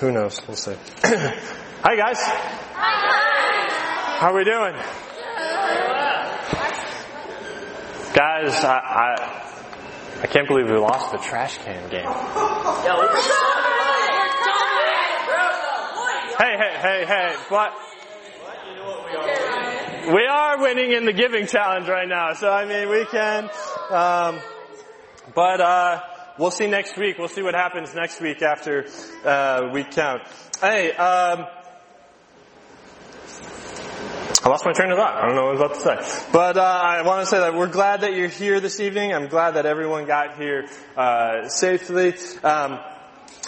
[0.00, 0.40] Who knows?
[0.48, 0.72] We'll see.
[1.04, 2.16] Hi guys.
[4.18, 4.72] How are we doing?
[8.14, 12.06] Guys, I, I, I can't believe we lost the trash can game.
[16.38, 17.74] Hey, hey, hey, hey, but
[20.14, 23.50] we are winning in the giving challenge right now, so I mean we can,
[23.90, 24.40] um,
[25.34, 26.00] but uh,
[26.40, 27.18] we'll see next week.
[27.18, 28.86] We'll see what happens next week after
[29.24, 30.22] uh, we count.
[30.58, 31.46] Hey, um,
[34.42, 35.16] I lost my train of thought.
[35.16, 36.28] I don't know what I was about to say.
[36.32, 39.12] But uh, I want to say that we're glad that you're here this evening.
[39.12, 42.14] I'm glad that everyone got here uh, safely.
[42.42, 42.78] Um,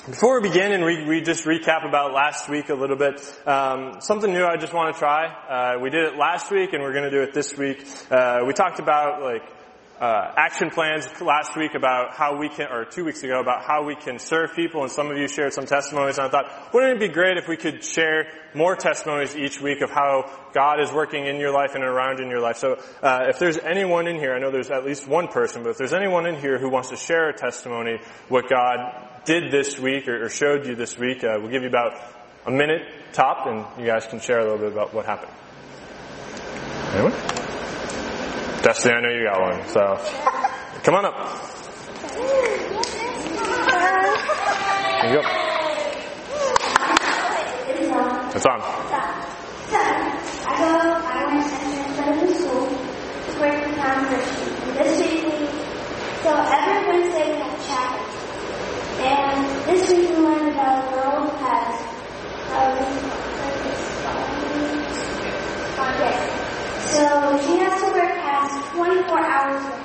[0.07, 4.01] before we begin and we, we, just recap about last week a little bit, um,
[4.01, 5.27] something new I just want to try.
[5.27, 7.87] Uh, we did it last week and we're going to do it this week.
[8.11, 9.62] Uh, we talked about like
[10.03, 13.85] uh, action plans last week about how we can, or two weeks ago, about how
[13.85, 16.95] we can serve people, and some of you shared some testimonies, and I thought, wouldn't
[16.95, 20.91] it be great if we could share more testimonies each week of how God is
[20.93, 22.57] working in your life and around in your life?
[22.57, 25.71] So, uh, if there's anyone in here, I know there's at least one person, but
[25.71, 29.79] if there's anyone in here who wants to share a testimony, what God did this
[29.79, 31.93] week or, or showed you this week, uh, we'll give you about
[32.45, 35.31] a minute top, and you guys can share a little bit about what happened.
[36.93, 37.52] Anyone?
[38.63, 39.99] Destiny, I know you got one, so
[40.85, 41.17] come on up.
[45.03, 45.43] There you go.
[48.35, 48.61] It's on.
[48.63, 49.79] So,
[50.47, 50.71] I go,
[51.05, 51.57] I went to
[51.97, 54.49] Southern School to work with Tom Christian.
[54.63, 55.35] And this week we,
[56.23, 58.05] so every Wednesday we have chapel.
[59.03, 61.83] And this week we learned about a girl who has,
[62.55, 62.79] um,
[65.83, 66.17] okay.
[66.93, 67.01] So
[67.47, 69.83] she has to work past 24 hours a day.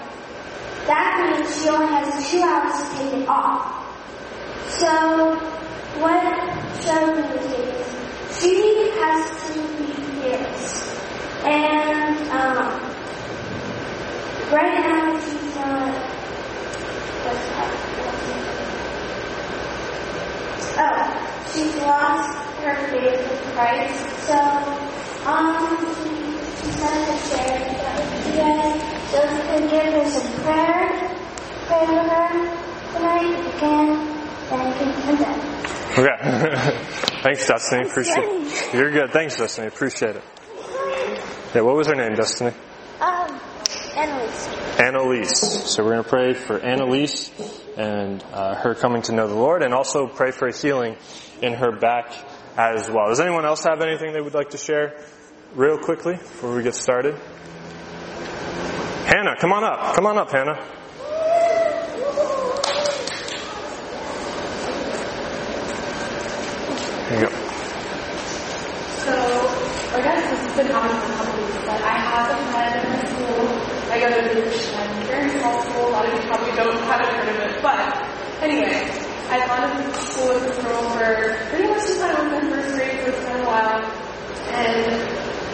[0.87, 3.61] That means she only has two hours to take it off.
[4.79, 5.35] So
[5.99, 6.21] what
[6.83, 10.67] showed me was is she has to be fearless.
[11.43, 12.67] And um,
[14.51, 16.03] right now she's not?
[20.79, 23.97] Oh, she's lost her faith with Christ.
[24.27, 24.37] So
[25.25, 26.13] um she,
[26.61, 28.77] she said to share that you guys.
[29.11, 29.19] So
[29.69, 30.86] give her some prayer,
[31.77, 33.87] pray for her tonight if you can,
[34.49, 35.57] then you can send that.
[35.97, 36.77] Okay.
[37.23, 37.87] Thanks, Destiny.
[37.87, 38.73] Appreciate it.
[38.73, 39.11] You're good.
[39.11, 39.67] Thanks, Destiny.
[39.67, 40.23] Appreciate it.
[41.53, 42.55] Yeah, what was her name, Destiny?
[43.01, 43.39] Um,
[43.95, 44.47] Annalise.
[44.79, 45.39] Annalise.
[45.71, 47.31] So we're going to pray for Annalise
[47.77, 50.97] and uh, her coming to know the Lord, and also pray for a healing
[51.41, 52.13] in her back
[52.57, 53.09] as well.
[53.09, 54.99] Does anyone else have anything they would like to share,
[55.55, 57.15] real quickly, before we get started?
[59.05, 59.95] Hannah, come on up.
[59.95, 60.59] Come on up, Hannah.
[69.07, 69.15] So,
[69.95, 72.83] I guess this has been happening for a couple weeks, but I have a friend
[72.83, 73.47] in my school.
[73.87, 75.87] I go to the Christian, very small school.
[75.87, 77.79] A lot of you probably don't haven't heard of it, but
[78.43, 78.91] anyway,
[79.31, 82.99] I've gone to school with this girl for pretty much I was in first grade,
[82.99, 83.87] it's been a while,
[84.51, 84.99] and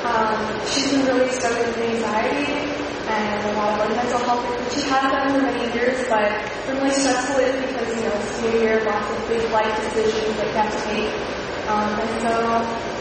[0.10, 2.74] um, she's been really struggling with anxiety
[3.14, 4.74] and a lot of mental health.
[4.74, 6.34] She has done for many years, but
[6.66, 10.58] really stressful is because you know new year, lots of big life decisions that you
[10.58, 11.43] have to take.
[11.68, 12.34] Um, and so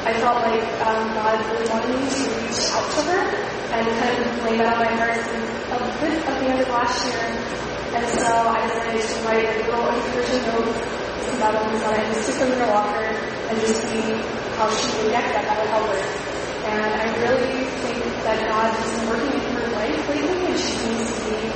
[0.07, 3.23] I felt like um, God really wanted me to reach out to her
[3.75, 7.07] and kind of lay that on my heart a bit at the end of last
[7.09, 7.27] year.
[7.95, 12.39] And so I decided to write a little encouraging note some Bibles on it, just
[12.39, 13.05] them in her locker
[13.49, 14.01] and just see
[14.57, 15.45] how she would react that.
[15.49, 16.03] That would help her.
[16.71, 20.79] And I really think that God has been working in her life lately, and she
[20.87, 21.51] needs to be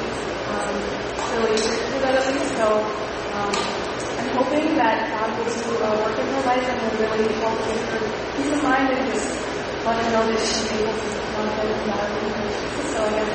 [0.51, 0.75] um,
[1.39, 2.51] really grateful for that least.
[2.59, 3.76] So um,
[4.37, 7.81] hoping that God will do a work in her life and will really help give
[7.89, 8.01] her
[8.37, 9.33] peace of mind and just
[9.87, 12.29] let her know that she's able to love him and love him.
[12.93, 13.33] So I guess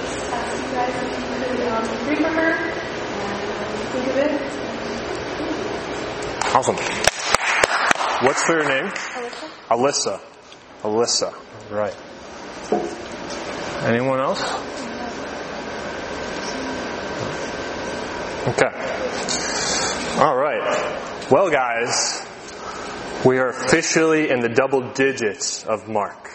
[0.00, 4.16] just ask you guys if you could um, pray for her and um, think of
[4.16, 4.32] it.
[6.54, 6.78] Awesome.
[8.26, 8.88] What's her name?
[9.68, 10.20] Alyssa.
[10.82, 11.30] Alyssa.
[11.30, 11.30] Alyssa.
[11.70, 11.96] Right.
[13.84, 14.42] Anyone else?
[18.48, 19.47] Okay.
[20.18, 21.30] All right.
[21.30, 22.26] Well, guys,
[23.24, 26.28] we are officially in the double digits of Mark.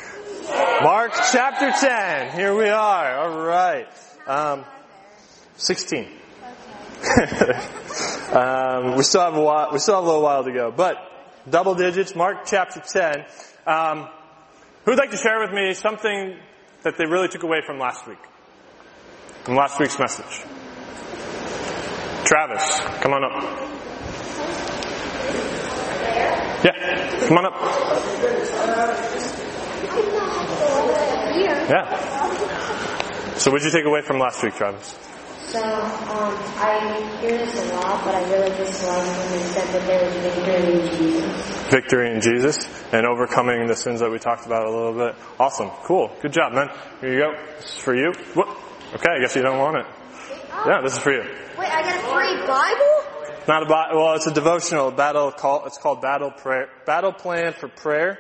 [0.82, 2.32] Mark chapter 10.
[2.32, 3.18] Here we are.
[3.18, 3.90] All right.
[4.26, 4.64] Um,
[5.58, 6.08] 16.
[8.32, 10.96] um, we still have a while, we still have a little while to go, but
[11.50, 13.26] double digits, Mark chapter 10.
[13.68, 14.08] Um,
[14.86, 16.38] who'd like to share with me something
[16.84, 18.24] that they really took away from last week?
[19.44, 20.46] From last week's message?
[22.26, 23.63] Travis, come on up.
[26.64, 27.54] Yeah, come on up.
[31.70, 33.36] Yeah.
[33.38, 34.98] So, what did you take away from last week, Travis?
[35.48, 39.68] So, um, I hear this a lot, but I really just love when they said
[39.74, 41.70] that there was victory in Jesus.
[41.70, 42.58] Victory in Jesus
[42.94, 45.16] and overcoming the sins that we talked about a little bit.
[45.40, 45.70] Awesome.
[45.84, 46.12] Cool.
[46.22, 46.70] Good job, man.
[47.02, 47.36] Here you go.
[47.58, 48.14] This is for you.
[48.34, 48.48] What?
[48.96, 49.86] Okay, I guess you don't want it.
[50.66, 51.22] Yeah, this is for you.
[51.22, 53.13] Wait, I got a free Bible?
[53.46, 55.66] Not a Bi- well, it's a devotional battle call.
[55.66, 58.20] It's called Battle Prayer, Battle Plan for Prayer,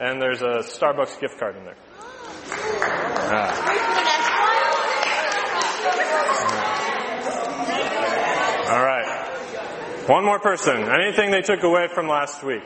[0.00, 1.76] and there's a Starbucks gift card in there.
[2.50, 3.54] Ah.
[7.68, 10.08] Wait for the next All right.
[10.08, 10.88] One more person.
[10.88, 12.64] Anything they took away from last week?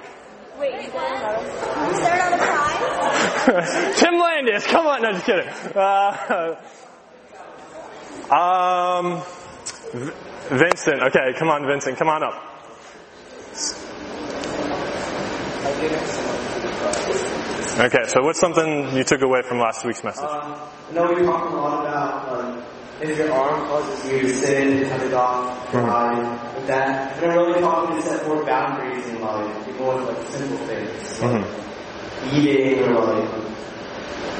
[0.58, 1.44] Wait, is there another
[3.44, 4.00] prize?
[4.00, 5.48] Tim Landis, come on, no, just kidding.
[5.76, 6.56] Uh,
[8.34, 9.22] um,
[10.50, 12.34] Vincent, okay, come on, Vincent, come on up.
[17.78, 20.24] Okay, so what's something you took away from last week's message?
[20.24, 20.54] Um,
[20.90, 22.62] I know we talked a lot about um,
[23.00, 27.22] if your arm causes you to sin, cut it off, your eye, with that.
[27.22, 32.34] And really talking to set more boundaries in life, even with like simple things, like
[32.34, 33.28] eating or like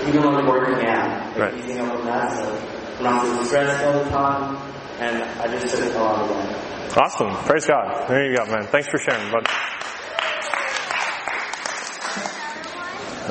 [0.07, 1.55] even like working out, like Right.
[1.59, 2.33] easing up on that.
[2.37, 4.57] So I'm not so stressed all the time,
[5.03, 6.97] and I just took a lot of that.
[6.97, 8.09] Awesome, praise God.
[8.09, 8.67] There you go, man.
[8.67, 9.47] Thanks for sharing, bud.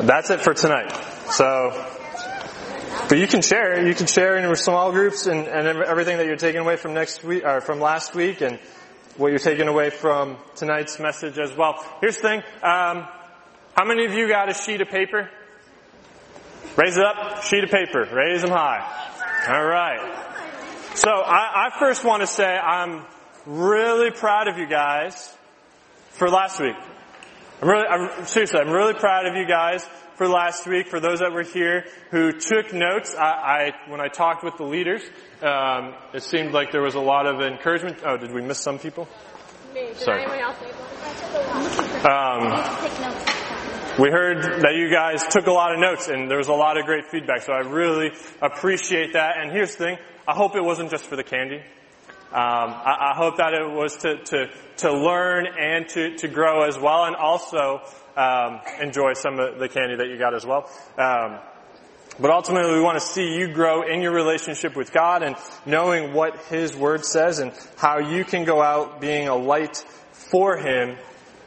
[0.08, 0.92] That's it for tonight.
[1.32, 1.72] So,
[3.08, 3.86] but you can share.
[3.86, 6.94] You can share in your small groups and, and everything that you're taking away from
[6.94, 8.58] next week or from last week, and
[9.18, 11.86] what you're taking away from tonight's message as well.
[12.02, 12.40] Here's the thing.
[12.64, 13.08] Um,
[13.76, 15.30] how many of you got a sheet of paper?
[16.76, 17.44] Raise it up.
[17.44, 18.08] Sheet of paper.
[18.12, 18.82] Raise them high.
[19.50, 20.21] All right.
[20.94, 23.06] So I, I first want to say I'm
[23.46, 25.34] really proud of you guys
[26.12, 26.76] for last week.
[27.62, 29.86] I'm really, I'm, seriously, I'm really proud of you guys
[30.16, 30.90] for last week.
[30.90, 34.66] For those that were here who took notes, I, I when I talked with the
[34.66, 35.02] leaders,
[35.42, 38.00] um, it seemed like there was a lot of encouragement.
[38.06, 39.08] Oh, did we miss some people?
[39.96, 40.26] Sorry.
[42.06, 42.52] Um,
[44.00, 46.78] we heard that you guys took a lot of notes and there was a lot
[46.78, 48.12] of great feedback, so I really
[48.42, 49.38] appreciate that.
[49.38, 49.98] And here's the thing,
[50.28, 51.58] I hope it wasn't just for the candy.
[51.58, 56.64] Um, I, I hope that it was to, to, to learn and to, to grow
[56.64, 57.82] as well and also
[58.16, 60.70] um, enjoy some of the candy that you got as well.
[60.98, 61.40] Um,
[62.20, 65.36] but ultimately, we want to see you grow in your relationship with God and
[65.66, 69.78] knowing what His Word says and how you can go out being a light
[70.12, 70.98] for Him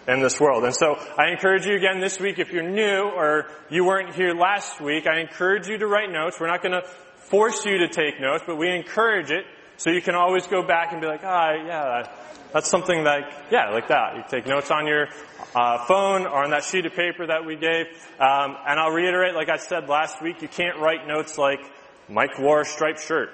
[0.08, 0.64] in this world.
[0.64, 4.34] And so I encourage you again this week, if you're new or you weren't here
[4.34, 6.38] last week, I encourage you to write notes.
[6.40, 6.86] We're not going to
[7.24, 9.44] force you to take notes, but we encourage it
[9.76, 12.08] so you can always go back and be like, ah, yeah,
[12.52, 14.16] that's something like, yeah, like that.
[14.16, 15.08] You take notes on your
[15.54, 17.86] uh, phone or on that sheet of paper that we gave.
[18.20, 21.60] Um, and I'll reiterate, like I said last week, you can't write notes like
[22.08, 23.30] Mike wore a striped shirt.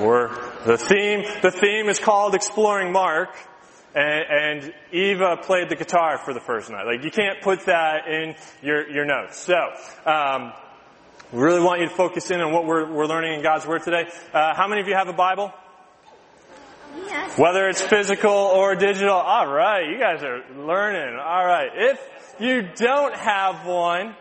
[0.00, 3.36] Or the theme, the theme is called Exploring Mark,
[3.94, 6.86] and, and Eva played the guitar for the first night.
[6.86, 9.38] Like you can't put that in your, your notes.
[9.38, 9.54] So,
[10.04, 10.52] um,
[11.32, 13.82] we really want you to focus in on what we're, we're learning in God's Word
[13.82, 14.08] today.
[14.32, 15.52] Uh, how many of you have a Bible?
[17.04, 17.36] Yes.
[17.36, 19.14] Whether it's physical or digital.
[19.14, 21.18] All right, you guys are learning.
[21.18, 21.70] All right.
[21.74, 24.14] If you don't have one,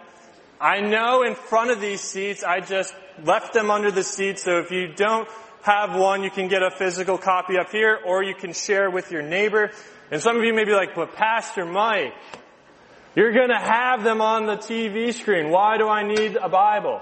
[0.59, 4.41] I know in front of these seats, I just left them under the seats.
[4.41, 5.29] So if you don't
[5.61, 9.11] have one, you can get a physical copy up here, or you can share with
[9.11, 9.71] your neighbor.
[10.09, 12.13] And some of you may be like, but Pastor Mike,
[13.15, 15.49] you're gonna have them on the TV screen.
[15.49, 17.01] Why do I need a Bible?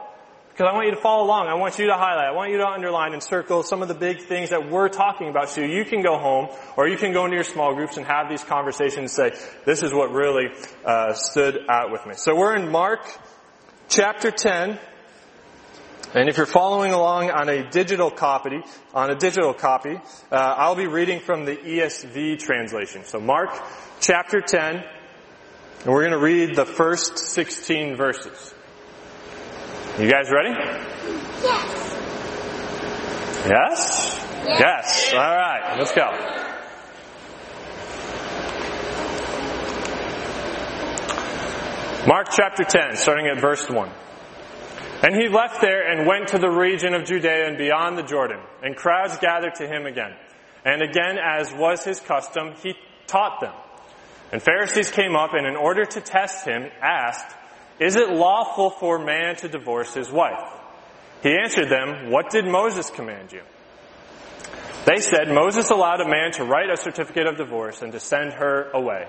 [0.54, 1.48] Because I want you to follow along.
[1.48, 2.28] I want you to highlight.
[2.28, 5.30] I want you to underline and circle some of the big things that we're talking
[5.30, 8.06] about so you can go home or you can go into your small groups and
[8.06, 10.50] have these conversations and say, this is what really
[10.86, 12.14] uh, stood out with me.
[12.16, 13.02] So we're in Mark
[13.90, 14.78] chapter 10.
[16.14, 18.62] And if you're following along on a digital copy,
[18.94, 20.00] on a digital copy,
[20.32, 23.06] uh, I'll be reading from the ESV translation.
[23.06, 23.50] So Mark
[24.00, 24.84] chapter 10,
[25.84, 28.54] and we're going to read the first 16 verses.
[30.00, 30.56] You guys ready?
[31.42, 31.94] Yes.
[33.46, 34.26] Yes?
[34.46, 35.14] Yes.
[35.14, 35.76] All right.
[35.78, 36.10] Let's go.
[42.08, 43.92] Mark chapter 10, starting at verse 1.
[45.04, 48.40] And he left there and went to the region of Judea and beyond the Jordan,
[48.62, 50.16] and crowds gathered to him again.
[50.64, 52.76] And again, as was his custom, he
[53.06, 53.54] taught them.
[54.34, 57.36] And Pharisees came up and in order to test him, asked,
[57.80, 60.42] Is it lawful for a man to divorce his wife?
[61.22, 63.44] He answered them, What did Moses command you?
[64.88, 68.34] They said, Moses allowed a man to write a certificate of divorce and to send
[68.34, 69.06] her away.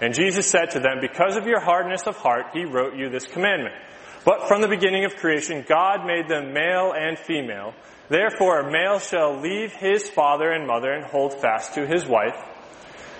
[0.00, 3.26] And Jesus said to them, Because of your hardness of heart, he wrote you this
[3.26, 3.76] commandment.
[4.24, 7.74] But from the beginning of creation, God made them male and female.
[8.08, 12.34] Therefore, a male shall leave his father and mother and hold fast to his wife,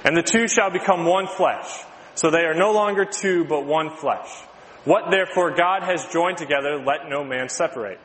[0.05, 1.83] and the two shall become one flesh.
[2.15, 4.31] So they are no longer two, but one flesh.
[4.85, 7.99] What therefore God has joined together, let no man separate.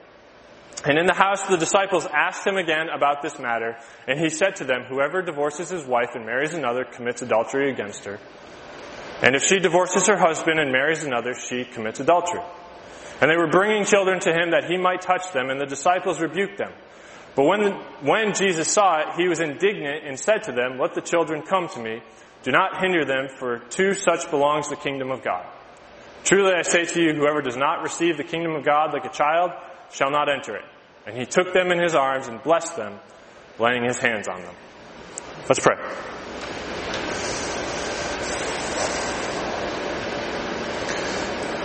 [0.85, 3.77] And in the house the disciples asked him again about this matter,
[4.07, 8.05] and he said to them, Whoever divorces his wife and marries another commits adultery against
[8.05, 8.17] her.
[9.21, 12.41] And if she divorces her husband and marries another, she commits adultery.
[13.21, 16.21] And they were bringing children to him that he might touch them, and the disciples
[16.21, 16.71] rebuked them.
[17.39, 20.99] But when, when Jesus saw it, he was indignant and said to them, Let the
[20.99, 22.01] children come to me.
[22.43, 25.45] Do not hinder them, for to such belongs the kingdom of God.
[26.25, 29.09] Truly I say to you, whoever does not receive the kingdom of God like a
[29.09, 29.51] child
[29.89, 30.65] shall not enter it.
[31.07, 32.99] And he took them in his arms and blessed them,
[33.57, 34.55] laying his hands on them.
[35.47, 35.77] Let's pray.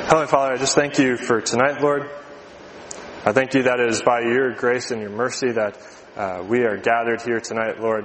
[0.06, 2.08] Heavenly Father, I just thank you for tonight, Lord.
[3.26, 5.78] I thank you that it is by your grace and your mercy that
[6.14, 8.04] uh, we are gathered here tonight, Lord.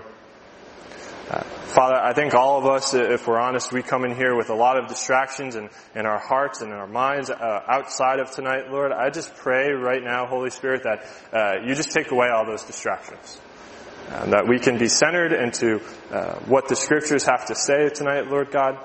[1.29, 4.49] Uh, Father, I think all of us, if we're honest, we come in here with
[4.49, 8.31] a lot of distractions in, in our hearts and in our minds uh, outside of
[8.31, 8.93] tonight, Lord.
[8.93, 12.63] I just pray right now, Holy Spirit, that uh, you just take away all those
[12.63, 13.41] distractions.
[14.11, 15.81] And that we can be centered into
[16.13, 18.77] uh, what the scriptures have to say tonight, Lord God.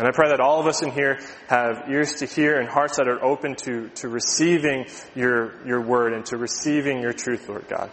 [0.00, 2.96] And I pray that all of us in here have ears to hear and hearts
[2.96, 7.68] that are open to, to receiving your, your word and to receiving your truth, Lord
[7.68, 7.90] God.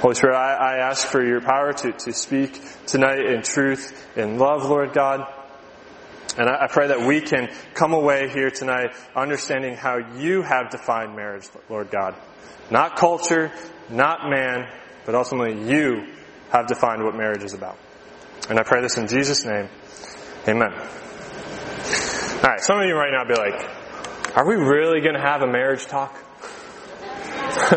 [0.00, 4.38] Holy Spirit, I, I ask for your power to, to speak tonight in truth, in
[4.38, 5.22] love, Lord God.
[6.38, 10.70] And I, I pray that we can come away here tonight understanding how you have
[10.70, 12.14] defined marriage, Lord God.
[12.70, 13.50] Not culture,
[13.90, 14.68] not man,
[15.04, 16.06] but ultimately you
[16.50, 17.76] have defined what marriage is about.
[18.48, 19.68] And I pray this in Jesus' name.
[20.48, 20.72] Amen.
[20.72, 23.68] Alright, some of you right now be like,
[24.36, 26.14] are we really gonna have a marriage talk?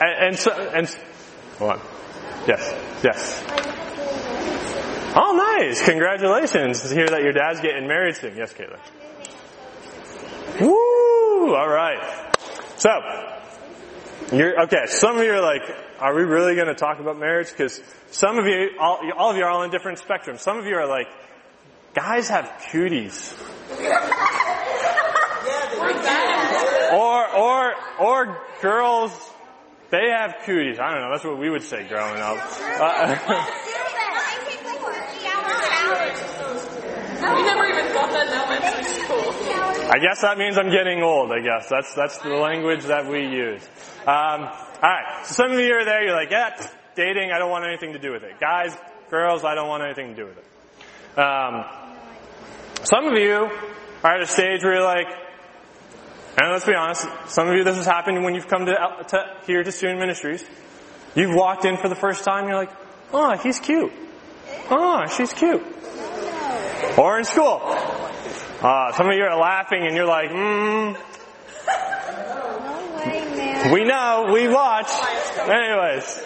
[0.00, 0.88] and, and, so, and,
[1.58, 1.80] hold on.
[2.46, 3.44] Yes, yes.
[5.14, 5.84] Oh, nice.
[5.84, 8.34] Congratulations to hear that your dad's getting married soon.
[8.34, 8.80] Yes, Caitlin.
[10.60, 11.54] Woo!
[11.54, 12.02] Alright.
[12.78, 12.88] So,
[14.32, 15.62] you're, okay, some of you are like,
[16.00, 17.50] are we really going to talk about marriage?
[17.50, 20.40] Because some of you, all, all, of you are all in different spectrums.
[20.40, 21.06] Some of you are like,
[21.94, 23.34] guys have cooties.
[26.92, 29.30] or, or, or girls,
[29.90, 30.78] they have cooties.
[30.78, 32.38] I don't know, that's what we would say growing up.
[32.80, 33.46] Uh,
[37.22, 39.90] We never even thought that in school.
[39.92, 41.68] I guess that means I'm getting old, I guess.
[41.68, 43.62] That's, that's the language that we use.
[44.06, 44.48] Um,
[44.82, 46.56] alright, so some of you are there, you're like, yeah,
[46.96, 48.40] dating, I don't want anything to do with it.
[48.40, 48.76] Guys,
[49.10, 51.18] girls, I don't want anything to do with it.
[51.18, 51.64] Um,
[52.82, 53.48] some of you
[54.02, 55.06] are at a stage where you're like,
[56.36, 58.74] and let's be honest, some of you this has happened when you've come to,
[59.08, 60.44] to here to student ministries.
[61.14, 62.72] You've walked in for the first time, you're like,
[63.12, 63.92] oh, he's cute.
[64.68, 65.62] Oh, she's cute.
[66.98, 67.60] Or in school.
[67.62, 70.96] Uh, some of you are laughing and you're like, mm.
[73.70, 74.90] We know, we watch.
[75.38, 76.22] Anyways.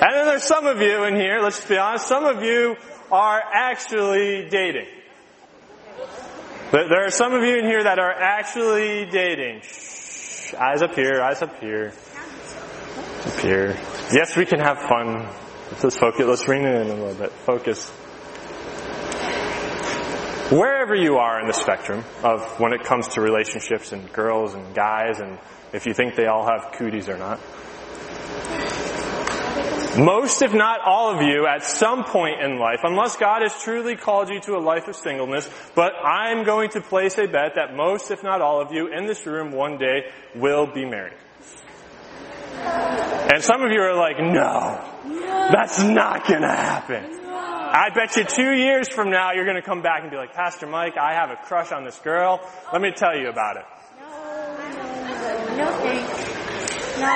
[0.00, 2.76] And then there's some of you in here, let's be honest, some of you
[3.12, 4.88] are actually dating.
[6.72, 9.60] There are some of you in here that are actually dating.
[9.62, 11.92] Shh, eyes up here, eyes up here.
[13.24, 13.78] Up here.
[14.12, 15.28] Yes, we can have fun.
[15.80, 17.30] Let's focus, let's rein it in a little bit.
[17.30, 17.88] Focus.
[20.50, 24.74] Wherever you are in the spectrum of when it comes to relationships and girls and
[24.74, 25.38] guys and
[25.74, 27.40] if you think they all have cooties or not.
[29.98, 33.94] Most, if not all of you, at some point in life, unless God has truly
[33.94, 37.76] called you to a life of singleness, but I'm going to place a bet that
[37.76, 41.18] most, if not all of you, in this room one day will be married.
[42.56, 44.80] And some of you are like, no,
[45.52, 47.20] that's not gonna happen.
[47.26, 50.66] I bet you two years from now you're gonna come back and be like, Pastor
[50.66, 52.40] Mike, I have a crush on this girl.
[52.72, 53.64] Let me tell you about it.
[55.56, 56.34] No thanks.
[56.98, 57.10] No,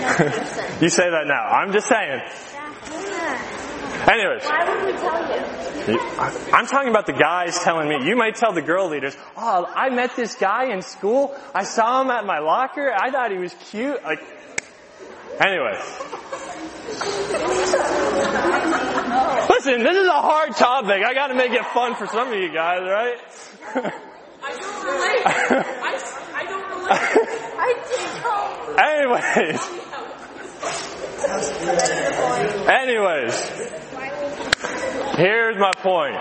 [0.00, 0.82] no thanks.
[0.82, 1.44] You say that now.
[1.44, 2.20] I'm just saying.
[4.08, 4.44] Anyways.
[4.44, 5.58] Why would we tell you?
[6.52, 8.06] I'm talking about the guys telling me.
[8.06, 11.34] You might tell the girl leaders, oh, I met this guy in school.
[11.54, 12.92] I saw him at my locker.
[12.94, 14.02] I thought he was cute.
[14.02, 14.20] Like,
[15.40, 15.80] anyways.
[19.50, 21.02] Listen, this is a hard topic.
[21.04, 23.18] I gotta make it fun for some of you guys, right?
[24.42, 25.98] I
[28.78, 29.60] Anyways.
[32.68, 33.34] Anyways,
[35.16, 36.16] here's my point.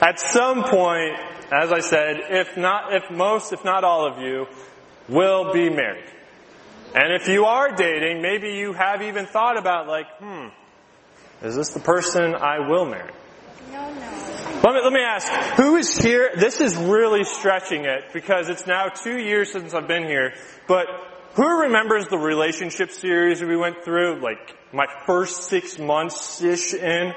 [0.00, 1.16] At some point,
[1.52, 4.46] as I said, if not, if most, if not all of you,
[5.08, 6.10] will be married.
[6.94, 10.48] And if you are dating, maybe you have even thought about like, hmm,
[11.42, 13.12] is this the person I will marry?
[13.72, 14.23] No, no.
[14.64, 15.28] Let me, let me ask,
[15.58, 16.30] who is here?
[16.36, 20.32] This is really stretching it because it's now two years since I've been here,
[20.66, 20.86] but
[21.34, 24.22] who remembers the relationship series we went through?
[24.22, 27.12] Like my first six months-ish in?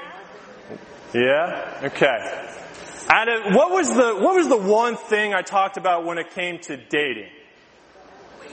[1.14, 1.80] Yeah?
[1.84, 2.58] Okay.
[3.08, 6.58] Of, what was the, what was the one thing I talked about when it came
[6.58, 7.30] to dating?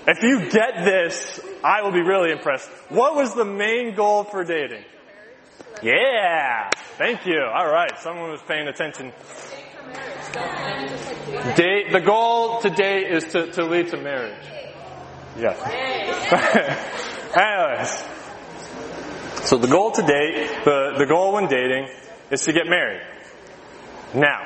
[0.07, 2.69] If you get this, I will be really impressed.
[2.87, 4.85] What was the main goal for dating?
[5.83, 6.69] Yeah!
[6.97, 7.39] Thank you.
[7.39, 9.11] Alright, someone was paying attention.
[11.55, 14.45] Date, the goal today is to, to lead to marriage.
[15.37, 15.59] Yes.
[17.35, 18.15] Anyways.
[19.47, 21.87] So the goal to date, the, the goal when dating
[22.31, 23.01] is to get married.
[24.13, 24.41] Now,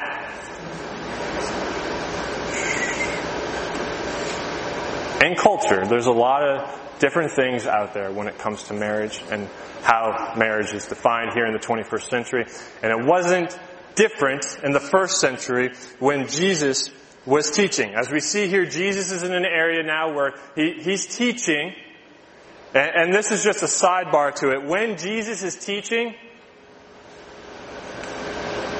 [5.21, 9.21] in culture, there's a lot of different things out there when it comes to marriage
[9.31, 9.47] and
[9.81, 12.45] how marriage is defined here in the 21st century.
[12.83, 13.57] And it wasn't
[13.95, 16.89] different in the first century when Jesus
[17.25, 17.93] was teaching.
[17.95, 21.73] As we see here, Jesus is in an area now where he, he's teaching,
[22.73, 24.65] and, and this is just a sidebar to it.
[24.65, 26.15] When Jesus is teaching,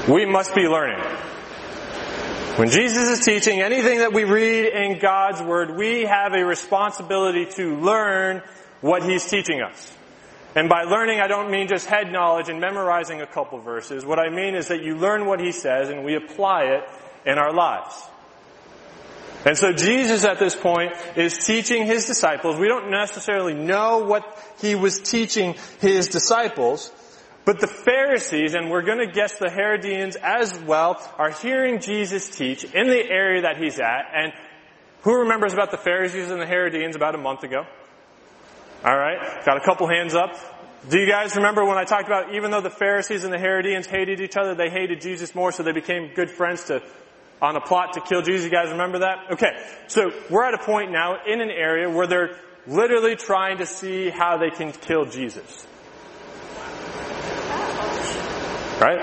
[0.08, 1.00] we must be learning.
[2.60, 7.46] When Jesus is teaching anything that we read in God's Word, we have a responsibility
[7.56, 8.42] to learn
[8.82, 9.98] what He's teaching us.
[10.58, 14.06] And by learning, I don't mean just head knowledge and memorizing a couple verses.
[14.06, 16.84] What I mean is that you learn what He says and we apply it
[17.26, 17.96] in our lives.
[19.46, 22.58] And so Jesus at this point is teaching His disciples.
[22.58, 26.92] We don't necessarily know what He was teaching His disciples,
[27.50, 32.30] but the Pharisees, and we're going to guess the Herodians as well, are hearing Jesus
[32.30, 34.06] teach in the area that he's at.
[34.14, 34.34] And
[35.02, 37.66] who remembers about the Pharisees and the Herodians about a month ago?
[38.86, 40.36] Alright, got a couple hands up.
[40.92, 43.88] Do you guys remember when I talked about even though the Pharisees and the Herodians
[43.88, 46.84] hated each other, they hated Jesus more, so they became good friends to,
[47.42, 48.46] on a plot to kill Jesus?
[48.46, 49.32] You guys remember that?
[49.32, 49.58] Okay,
[49.88, 54.12] so we're at a point now in an area where they're literally trying to see
[54.12, 55.66] how they can kill Jesus.
[58.80, 59.00] Right?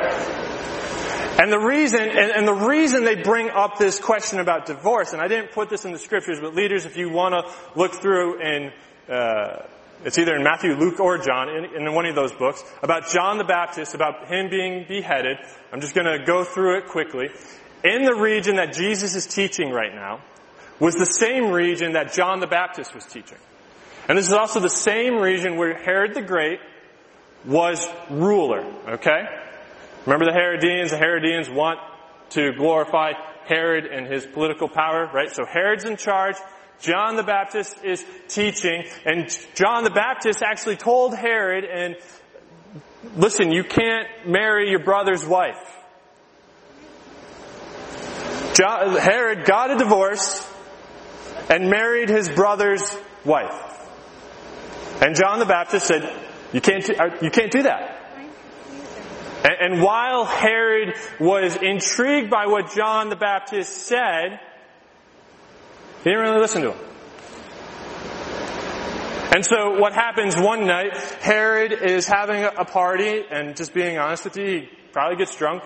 [1.38, 5.20] And the reason, and, and, the reason they bring up this question about divorce, and
[5.20, 8.40] I didn't put this in the scriptures, but leaders, if you want to look through
[8.40, 8.72] in,
[9.08, 9.66] uh,
[10.02, 13.36] it's either in Matthew, Luke, or John, in, in one of those books, about John
[13.36, 15.36] the Baptist, about him being beheaded.
[15.70, 17.28] I'm just going to go through it quickly.
[17.84, 20.22] In the region that Jesus is teaching right now,
[20.80, 23.38] was the same region that John the Baptist was teaching.
[24.08, 26.60] And this is also the same region where Herod the Great
[27.44, 29.24] was ruler, okay?
[30.06, 30.92] Remember the Herodians?
[30.92, 31.80] The Herodians want
[32.30, 33.12] to glorify
[33.44, 35.30] Herod and his political power, right?
[35.30, 36.36] So Herod's in charge.
[36.80, 41.96] John the Baptist is teaching, and John the Baptist actually told Herod, and
[43.16, 45.56] listen, you can't marry your brother's wife.
[48.54, 50.46] John, Herod got a divorce
[51.50, 53.62] and married his brother's wife.
[55.00, 56.14] And John the Baptist said,
[56.52, 57.95] you can't, uh, you can't do that.
[59.46, 64.40] And while Herod was intrigued by what John the Baptist said,
[66.02, 66.78] he didn't really listen to him.
[69.34, 74.24] And so what happens one night, Herod is having a party, and just being honest
[74.24, 75.62] with you, he probably gets drunk.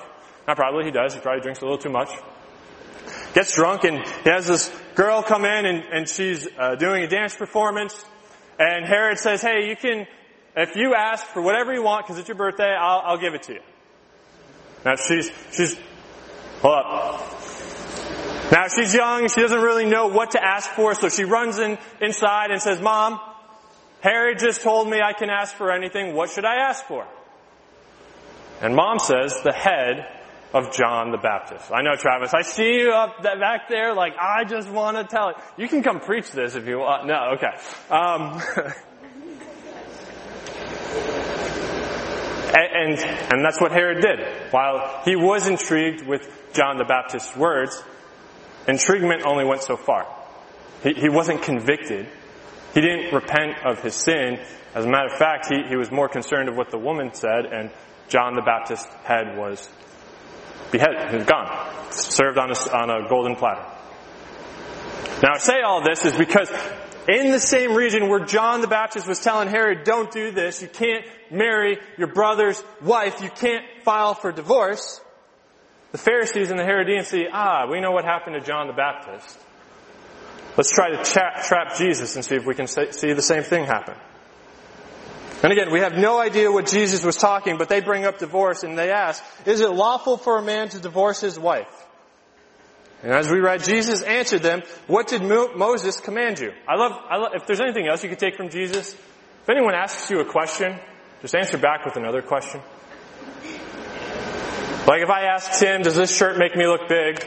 [0.49, 1.15] Not probably, he does.
[1.15, 2.11] He probably drinks a little too much.
[3.35, 7.07] Gets drunk, and he has this girl come in, and, and she's uh, doing a
[7.07, 7.95] dance performance.
[8.59, 10.07] And Herod says, hey, you can,
[10.57, 13.45] if you ask for whatever you want, because it's your birthday, I'll, I'll give it
[13.45, 13.61] to you.
[14.85, 15.79] Now she's, she's,
[16.61, 17.41] hold up.
[18.51, 21.79] Now she's young, she doesn't really know what to ask for, so she runs in,
[22.01, 23.21] inside and says, Mom,
[24.01, 27.07] Harry just told me I can ask for anything, what should I ask for?
[28.61, 30.07] And mom says, the head
[30.53, 31.71] of John the Baptist.
[31.73, 35.29] I know Travis, I see you up back there, like, I just want to tell
[35.31, 35.37] it.
[35.57, 37.07] You can come preach this if you want.
[37.07, 37.55] No, okay.
[37.89, 38.43] Um,
[42.55, 44.21] And, and that's what Herod did.
[44.53, 47.81] While he was intrigued with John the Baptist's words,
[48.67, 50.07] intriguement only went so far.
[50.83, 52.09] He, he wasn't convicted.
[52.75, 54.41] He didn't repent of his sin.
[54.75, 57.47] As a matter of fact, he, he was more concerned of what the woman said,
[57.47, 57.71] and
[58.09, 59.69] John the Baptist's head was
[60.73, 61.11] beheaded.
[61.11, 61.93] He was gone.
[61.93, 63.65] Served on a, on a golden platter.
[65.23, 66.51] Now I say all this is because
[67.09, 70.69] in the same region where John the Baptist was telling Herod, don't do this, you
[70.69, 75.01] can't marry your brother's wife, you can't file for divorce,
[75.93, 79.39] the Pharisees and the Herodians see, ah, we know what happened to John the Baptist.
[80.57, 83.65] Let's try to tra- trap Jesus and see if we can see the same thing
[83.65, 83.95] happen.
[85.43, 88.63] And again, we have no idea what Jesus was talking, but they bring up divorce
[88.63, 91.87] and they ask, is it lawful for a man to divorce his wife?
[93.03, 96.53] And as we read, Jesus answered them, what did Mo- Moses command you?
[96.69, 99.75] I love, I love, if there's anything else you could take from Jesus, if anyone
[99.75, 100.79] asks you a question,
[101.23, 102.61] just answer back with another question.
[104.87, 107.23] Like if I ask Tim, does this shirt make me look big?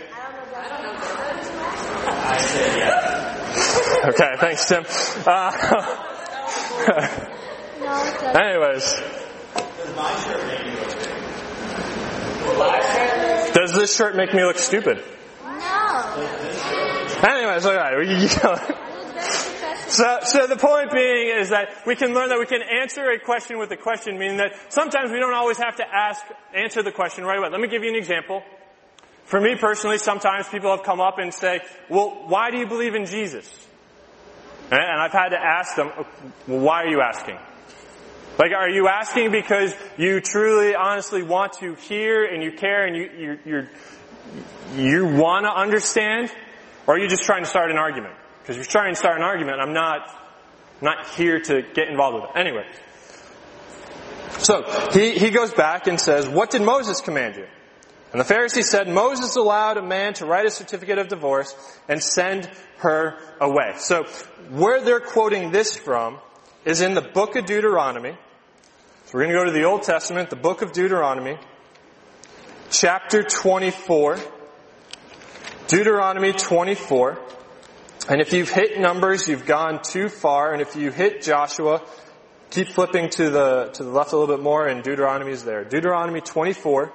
[2.25, 4.05] I said yes.
[4.05, 4.85] Okay, thanks Tim.
[5.25, 5.51] Uh,
[8.35, 9.01] anyways.
[9.53, 11.13] Does my shirt make you look big?
[13.53, 15.03] Does this shirt make me look stupid?
[15.43, 16.29] No.
[17.23, 18.57] Anyways, alright, you know.
[19.93, 23.19] So, so the point being is that we can learn that we can answer a
[23.19, 26.19] question with a question, meaning that sometimes we don't always have to ask,
[26.51, 27.49] answer the question right away.
[27.49, 28.41] Let me give you an example.
[29.25, 32.95] For me personally, sometimes people have come up and say, well, why do you believe
[32.95, 33.47] in Jesus?
[34.71, 35.91] And I've had to ask them,
[36.47, 37.37] well, why are you asking?
[38.39, 42.95] Like, are you asking because you truly, honestly want to hear and you care and
[42.95, 43.67] you, you,
[44.75, 46.31] you want to understand?
[46.87, 48.15] Or are you just trying to start an argument?
[48.43, 50.09] Because you're trying to start an argument, I'm not,
[50.81, 52.39] not here to get involved with it.
[52.39, 52.65] Anyway.
[54.39, 57.47] So, he, he goes back and says, what did Moses command you?
[58.11, 61.55] And the Pharisee said, Moses allowed a man to write a certificate of divorce
[61.87, 63.75] and send her away.
[63.77, 64.03] So,
[64.49, 66.19] where they're quoting this from
[66.65, 68.17] is in the book of Deuteronomy.
[69.05, 71.37] So we're going to go to the Old Testament, the book of Deuteronomy,
[72.69, 74.19] chapter 24.
[75.67, 77.19] Deuteronomy 24.
[78.09, 80.51] And if you've hit numbers, you've gone too far.
[80.51, 81.81] And if you hit Joshua,
[82.49, 85.63] keep flipping to the, to the left a little bit more and Deuteronomy is there.
[85.63, 86.91] Deuteronomy 24.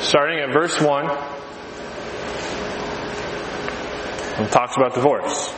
[0.00, 1.10] Starting at verse 1.
[4.36, 5.52] And talks about divorce.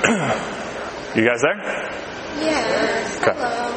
[1.16, 1.56] you guys there?
[2.38, 3.22] Yes.
[3.22, 3.32] Okay.
[3.34, 3.69] Hello.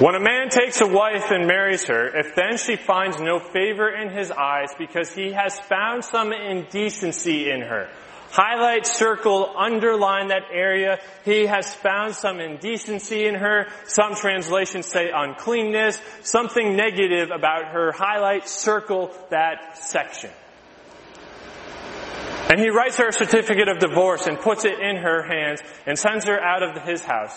[0.00, 3.88] When a man takes a wife and marries her, if then she finds no favor
[3.90, 7.88] in his eyes because he has found some indecency in her,
[8.30, 11.00] highlight, circle, underline that area.
[11.24, 13.66] He has found some indecency in her.
[13.86, 17.90] Some translations say uncleanness, something negative about her.
[17.90, 20.30] Highlight, circle that section.
[22.50, 25.98] And he writes her a certificate of divorce and puts it in her hands and
[25.98, 27.36] sends her out of his house.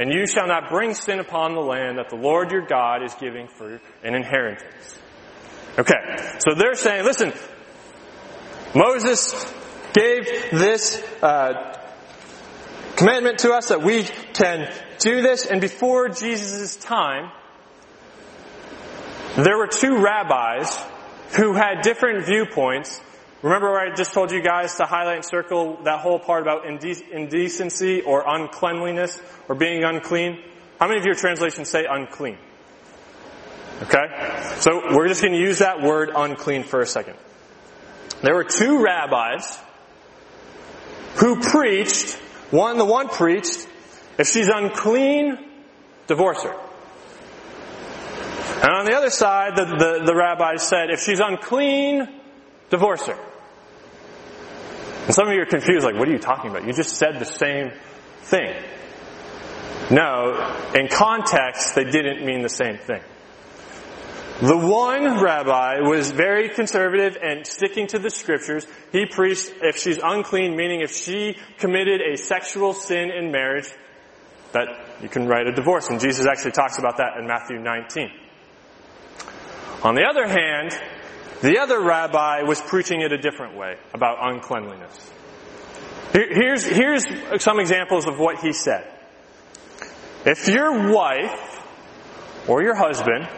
[0.00, 3.12] and you shall not bring sin upon the land that the Lord your God is
[3.20, 4.98] giving for an inheritance.
[5.78, 7.34] Okay, so they're saying, listen,
[8.74, 9.34] Moses
[9.92, 11.76] gave this uh,
[12.96, 17.30] commandment to us that we can do this, and before Jesus' time,
[19.36, 20.82] there were two rabbis
[21.36, 23.02] who had different viewpoints.
[23.42, 26.66] Remember where I just told you guys to highlight and circle that whole part about
[26.66, 30.42] indecency or uncleanliness or being unclean?
[30.78, 32.36] How many of your translations say unclean?
[33.82, 34.44] Okay?
[34.56, 37.16] So we're just going to use that word unclean for a second.
[38.22, 39.58] There were two rabbis
[41.16, 42.12] who preached,
[42.50, 43.66] one, the one preached,
[44.18, 45.38] if she's unclean,
[46.06, 46.54] divorce her.
[48.62, 52.06] And on the other side, the, the, the rabbis said, if she's unclean,
[52.68, 53.16] divorce her.
[55.06, 56.66] And some of you are confused, like, what are you talking about?
[56.66, 57.72] You just said the same
[58.22, 58.54] thing.
[59.90, 63.02] No, in context, they didn't mean the same thing.
[64.40, 68.66] The one rabbi was very conservative and sticking to the scriptures.
[68.90, 73.70] He preached if she's unclean, meaning if she committed a sexual sin in marriage,
[74.52, 74.68] that
[75.02, 75.90] you can write a divorce.
[75.90, 78.10] And Jesus actually talks about that in Matthew 19.
[79.82, 80.78] On the other hand,
[81.42, 85.10] the other rabbi was preaching it a different way about uncleanliness.
[86.12, 87.06] Here's, here's
[87.42, 88.86] some examples of what he said.
[90.26, 91.62] If your wife
[92.48, 93.28] or your husband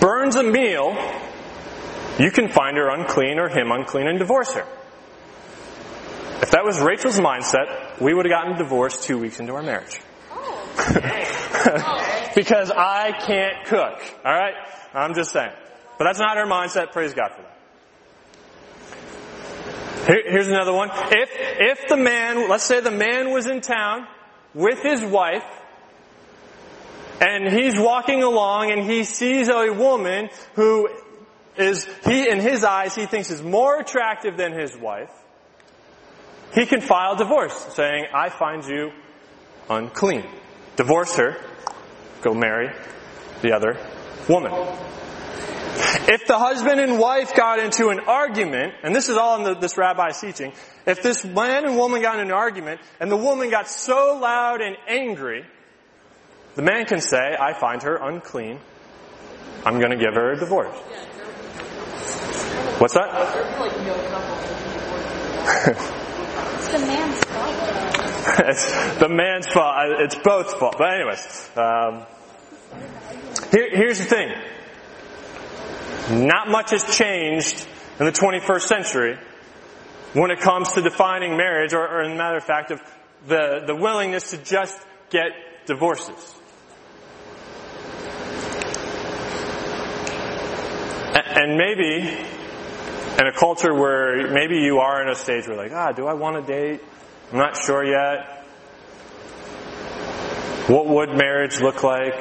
[0.00, 0.94] burns a meal,
[2.18, 4.66] you can find her unclean or him unclean and divorce her.
[6.42, 10.00] If that was Rachel's mindset, we would have gotten divorced two weeks into our marriage.
[10.30, 14.02] Oh, because I can't cook.
[14.24, 14.54] Alright?
[14.92, 15.52] I'm just saying.
[15.98, 16.92] But that's not her mindset.
[16.92, 17.56] Praise God for that.
[20.06, 20.90] Here, here's another one.
[20.92, 24.06] If, if the man, let's say the man was in town
[24.54, 25.44] with his wife,
[27.20, 30.88] and he's walking along and he sees a woman who
[31.56, 35.10] is, he, in his eyes, he thinks is more attractive than his wife,
[36.54, 38.92] he can file divorce saying, I find you
[39.68, 40.24] unclean.
[40.76, 41.36] Divorce her,
[42.22, 42.70] go marry
[43.42, 43.78] the other
[44.28, 44.52] woman.
[46.08, 49.54] If the husband and wife got into an argument, and this is all in the,
[49.54, 50.52] this rabbi's teaching,
[50.86, 54.60] if this man and woman got in an argument, and the woman got so loud
[54.60, 55.44] and angry,
[56.54, 58.58] the man can say, I find her unclean.
[59.64, 60.76] I'm going to give her a divorce.
[62.78, 63.10] What's that?
[65.46, 67.56] It's the man's fault.
[68.38, 69.76] it's the man's fault.
[70.00, 70.76] It's both fault.
[70.78, 72.06] But anyways, um,
[73.50, 74.32] here, here's the thing.
[76.10, 77.66] Not much has changed
[77.98, 79.18] in the 21st century
[80.12, 82.80] when it comes to defining marriage, or, or in a matter of fact, of
[83.26, 84.78] the, the willingness to just
[85.10, 85.32] get
[85.66, 86.34] divorces.
[91.14, 92.08] And maybe
[93.18, 96.14] in a culture where maybe you are in a stage where like, ah, do I
[96.14, 96.80] want to date?
[97.32, 98.44] I'm not sure yet.
[100.68, 102.14] What would marriage look like?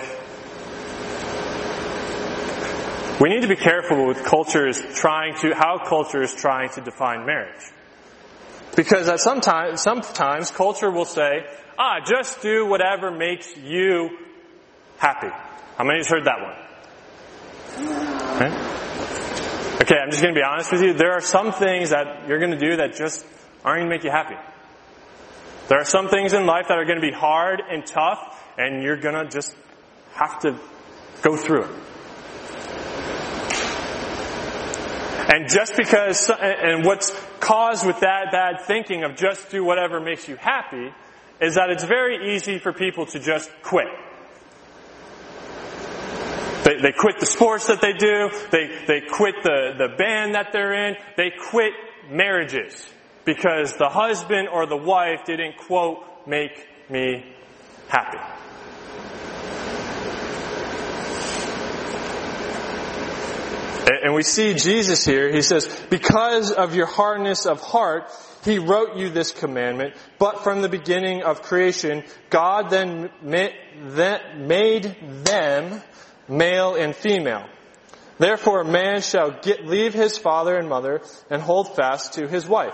[3.19, 6.82] We need to be careful with culture is trying to, how culture is trying to
[6.82, 7.71] define marriage.
[8.75, 11.45] Because at sometimes, sometimes culture will say,
[11.80, 14.17] ah, just do whatever makes you
[14.97, 15.30] happy.
[15.78, 16.56] How many has heard that one?
[18.36, 18.75] Okay?
[19.82, 20.93] okay, I'm just gonna be honest with you.
[20.93, 23.25] There are some things that you're gonna do that just
[23.63, 24.36] aren't gonna make you happy.
[25.69, 28.97] There are some things in life that are gonna be hard and tough, and you're
[28.97, 29.56] gonna just
[30.15, 30.60] have to
[31.21, 31.71] go through it.
[35.27, 37.09] And just because, and what's
[37.39, 40.93] caused with that bad thinking of just do whatever makes you happy
[41.41, 43.88] is that it's very easy for people to just quit.
[46.63, 50.51] They, they quit the sports that they do, they, they quit the, the band that
[50.51, 51.73] they're in, they quit
[52.09, 52.88] marriages
[53.23, 57.25] because the husband or the wife didn't quote make me
[57.88, 58.19] happy.
[63.88, 68.12] And we see Jesus here, he says, because of your hardness of heart,
[68.43, 73.54] he wrote you this commandment, but from the beginning of creation, God then made
[75.24, 75.82] them
[76.28, 77.48] male and female.
[78.17, 82.48] Therefore a man shall get, leave his father and mother and hold fast to his
[82.48, 82.74] wife.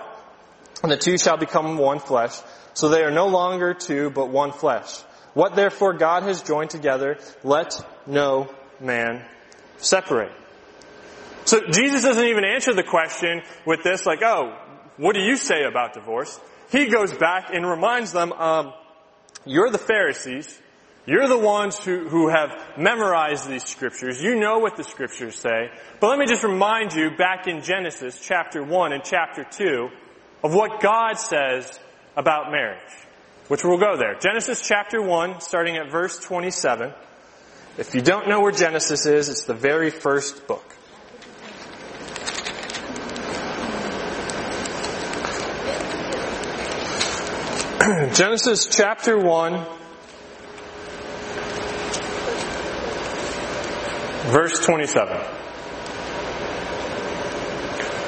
[0.84, 2.38] And the two shall become one flesh.
[2.74, 5.02] So they are no longer two, but one flesh.
[5.34, 7.74] What therefore God has joined together, let
[8.08, 9.26] no man
[9.78, 10.32] separate.
[11.46, 14.58] So Jesus doesn't even answer the question with this, like, oh,
[14.98, 16.40] what do you say about divorce?
[16.72, 18.74] He goes back and reminds them, um,
[19.46, 20.60] you're the Pharisees.
[21.06, 24.22] You're the ones who, who have memorized these scriptures.
[24.22, 25.72] You know what the scriptures say.
[26.00, 29.90] But let me just remind you back in Genesis chapter 1 and chapter 2
[30.44, 31.80] of what God says
[32.16, 32.94] about marriage.
[33.48, 34.16] Which we'll go there.
[34.20, 36.94] Genesis chapter 1, starting at verse 27.
[37.78, 40.71] If you don't know where Genesis is, it's the very first book.
[48.14, 49.66] Genesis chapter 1,
[54.34, 55.18] verse 27.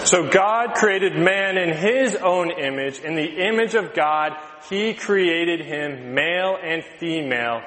[0.03, 2.99] So God created man in his own image.
[2.99, 4.33] In the image of God,
[4.69, 7.61] he created him male and female.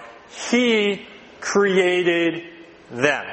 [0.51, 1.07] He
[1.40, 2.42] created
[2.90, 3.25] them.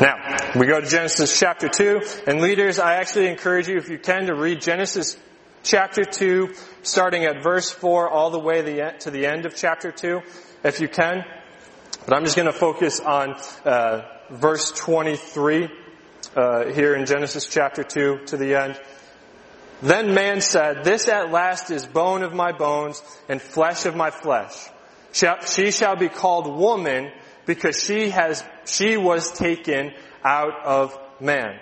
[0.00, 0.16] Now,
[0.56, 4.26] we go to Genesis chapter 2, and leaders, I actually encourage you, if you can,
[4.26, 5.18] to read Genesis
[5.62, 8.62] chapter 2, starting at verse 4 all the way
[9.00, 10.20] to the end of chapter 2,
[10.64, 11.24] if you can.
[12.06, 15.68] But I'm just going to focus on uh, verse 23
[16.34, 18.80] uh, here in Genesis chapter 2 to the end.
[19.82, 24.10] Then man said, This at last is bone of my bones and flesh of my
[24.10, 24.54] flesh.
[25.12, 27.10] She shall be called woman
[27.46, 29.92] because she has, she was taken
[30.24, 31.58] out of man.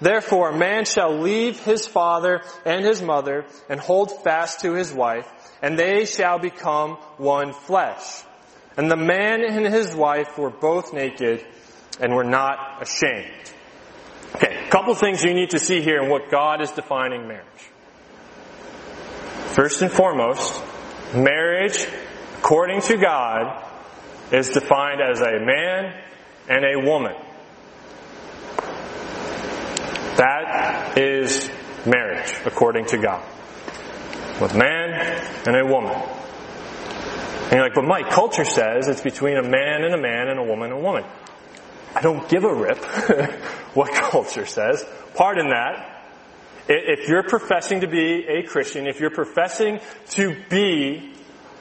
[0.00, 4.92] Therefore, a man shall leave his father and his mother and hold fast to his
[4.92, 5.26] wife,
[5.62, 8.22] and they shall become one flesh.
[8.76, 11.46] And the man and his wife were both naked
[11.98, 13.52] and were not ashamed.
[14.34, 17.44] Okay, a couple things you need to see here in what God is defining marriage.
[19.54, 20.62] first and foremost,
[21.14, 21.86] marriage,
[22.38, 23.64] according to God,
[24.30, 25.94] is defined as a man
[26.50, 27.14] and a woman.
[30.16, 31.50] That is
[31.84, 33.22] marriage, according to God.
[34.40, 34.92] With man
[35.46, 35.92] and a woman.
[35.92, 40.38] And you're like, but Mike, culture says it's between a man and a man and
[40.38, 41.04] a woman and a woman.
[41.94, 42.84] I don't give a rip
[43.74, 44.84] what culture says.
[45.14, 46.02] Pardon that.
[46.68, 51.12] If you're professing to be a Christian, if you're professing to be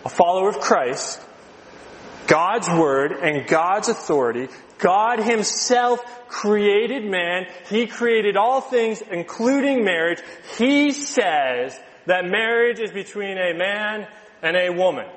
[0.03, 1.21] a follower of Christ,
[2.27, 7.47] God's Word and God's authority, God Himself created man.
[7.69, 10.19] He created all things, including marriage.
[10.57, 14.07] He says that marriage is between a man
[14.41, 15.07] and a woman.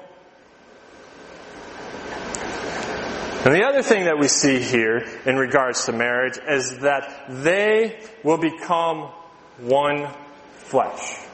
[3.44, 8.00] And the other thing that we see here in regards to marriage is that they
[8.22, 9.10] will become
[9.58, 10.12] one
[10.56, 11.27] flesh.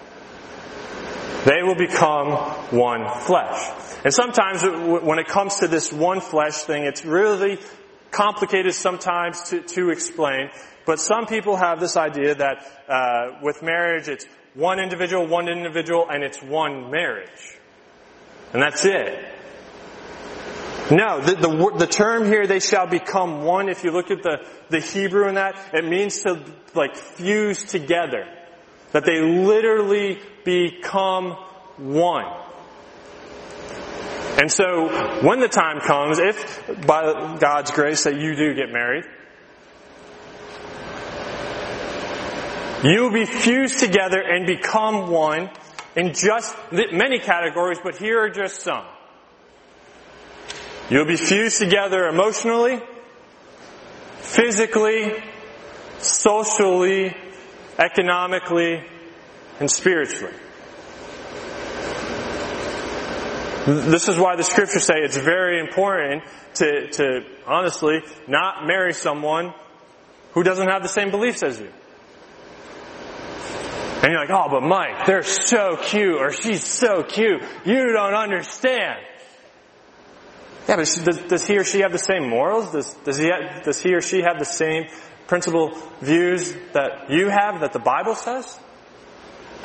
[1.44, 2.32] They will become
[2.70, 3.70] one flesh.
[4.04, 7.58] And sometimes when it comes to this one flesh thing, it's really
[8.10, 10.50] complicated sometimes to, to explain.
[10.86, 16.06] But some people have this idea that uh, with marriage, it's one individual, one individual,
[16.08, 17.58] and it's one marriage.
[18.52, 19.24] And that's it.
[20.90, 24.46] No, the, the, the, term here, they shall become one, if you look at the,
[24.68, 28.26] the Hebrew in that, it means to like fuse together.
[28.94, 31.32] That they literally become
[31.76, 32.26] one.
[34.38, 34.88] And so,
[35.20, 39.04] when the time comes, if by God's grace that you do get married,
[42.84, 45.50] you will be fused together and become one
[45.96, 48.84] in just many categories, but here are just some.
[50.88, 52.80] You'll be fused together emotionally,
[54.18, 55.14] physically,
[55.98, 57.16] socially,
[57.78, 58.84] economically,
[59.60, 60.34] and spiritually.
[63.66, 66.22] This is why the scriptures say it's very important
[66.56, 69.54] to, to honestly not marry someone
[70.32, 71.70] who doesn't have the same beliefs as you.
[74.02, 77.42] And you're like, oh, but Mike, they're so cute, or she's so cute.
[77.64, 79.00] You don't understand.
[80.68, 82.70] Yeah, but does, does, he or she have the same morals?
[82.72, 84.88] Does, does, he have, does he or she have the same
[85.26, 88.58] principal views that you have, that the Bible says?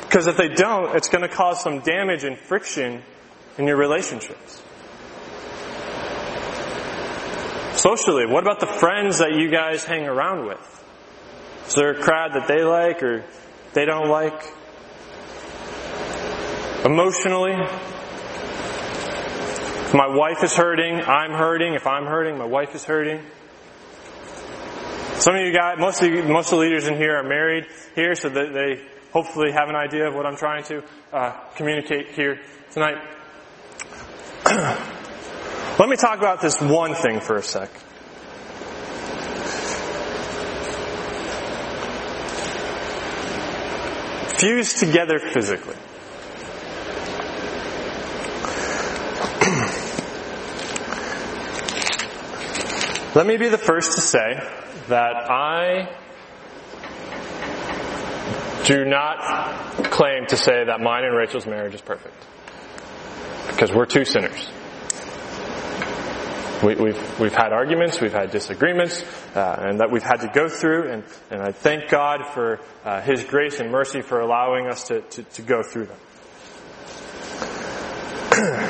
[0.00, 3.02] Because if they don't, it's going to cause some damage and friction
[3.58, 4.62] in your relationships.
[7.74, 10.84] Socially, what about the friends that you guys hang around with?
[11.66, 13.24] Is there a crowd that they like or
[13.72, 14.42] they don't like?
[16.84, 17.52] Emotionally,
[19.90, 21.74] if my wife is hurting, I'm hurting.
[21.74, 23.22] If I'm hurting, my wife is hurting.
[25.20, 27.66] Some of you guys, most of, you, most of the leaders in here are married
[27.94, 28.80] here, so that they
[29.12, 32.96] hopefully have an idea of what I'm trying to uh, communicate here tonight.
[34.46, 37.68] Let me talk about this one thing for a sec.
[44.38, 45.74] Fused together physically.
[53.14, 54.59] Let me be the first to say
[54.90, 55.88] that I
[58.64, 62.14] do not claim to say that mine and Rachel's marriage is perfect.
[63.48, 64.48] Because we're two sinners.
[66.62, 69.02] We, have we've, we've had arguments, we've had disagreements,
[69.34, 73.00] uh, and that we've had to go through, and, and I thank God for uh,
[73.00, 75.98] His grace and mercy for allowing us to, to, to go through them.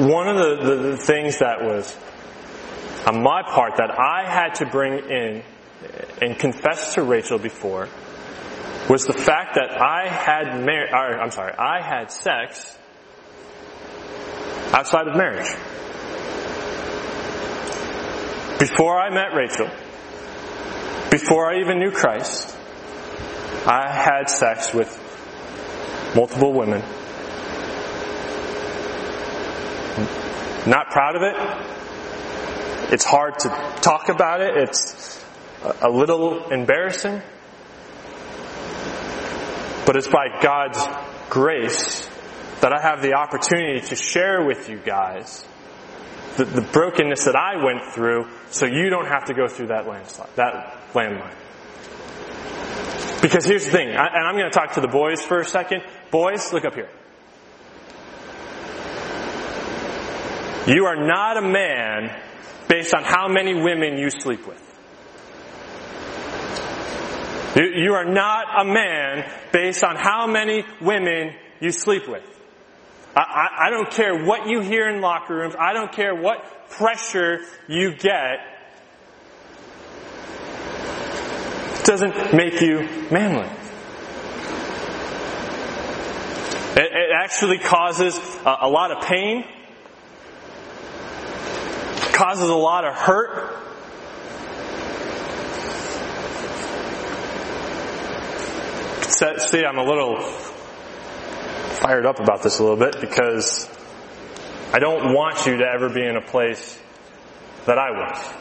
[0.00, 1.96] one of the, the, the things that was
[3.06, 5.42] on my part that I had to bring in
[6.22, 7.88] and confess to Rachel before
[8.88, 12.76] was the fact that I had mar- or, I'm sorry, I had sex
[14.72, 15.48] outside of marriage.
[18.58, 19.68] Before I met Rachel,
[21.10, 22.56] before I even knew Christ,
[23.66, 24.88] I had sex with
[26.14, 26.82] multiple women
[30.66, 32.92] Not proud of it.
[32.92, 33.48] It's hard to
[33.80, 34.56] talk about it.
[34.56, 35.24] It's
[35.80, 37.22] a little embarrassing.
[39.86, 40.78] But it's by God's
[41.30, 42.08] grace
[42.60, 45.46] that I have the opportunity to share with you guys
[46.36, 49.86] the, the brokenness that I went through so you don't have to go through that
[49.86, 51.34] landslide, that landmine.
[53.22, 55.82] Because here's the thing, and I'm going to talk to the boys for a second.
[56.10, 56.88] Boys, look up here.
[60.66, 62.20] You are not a man
[62.68, 64.70] based on how many women you sleep with.
[67.56, 72.22] You, are not a man based on how many women you sleep with.
[73.16, 75.54] I, I, I don't care what you hear in locker rooms.
[75.58, 78.38] I don't care what pressure you get.
[81.80, 83.48] It doesn't make you manly.
[86.76, 89.44] It, it actually causes a, a lot of pain,
[92.20, 93.56] causes a lot of hurt.
[99.48, 100.20] See, I'm a little
[101.80, 103.66] fired up about this a little bit because
[104.70, 106.78] I don't want you to ever be in a place
[107.64, 108.34] that I was.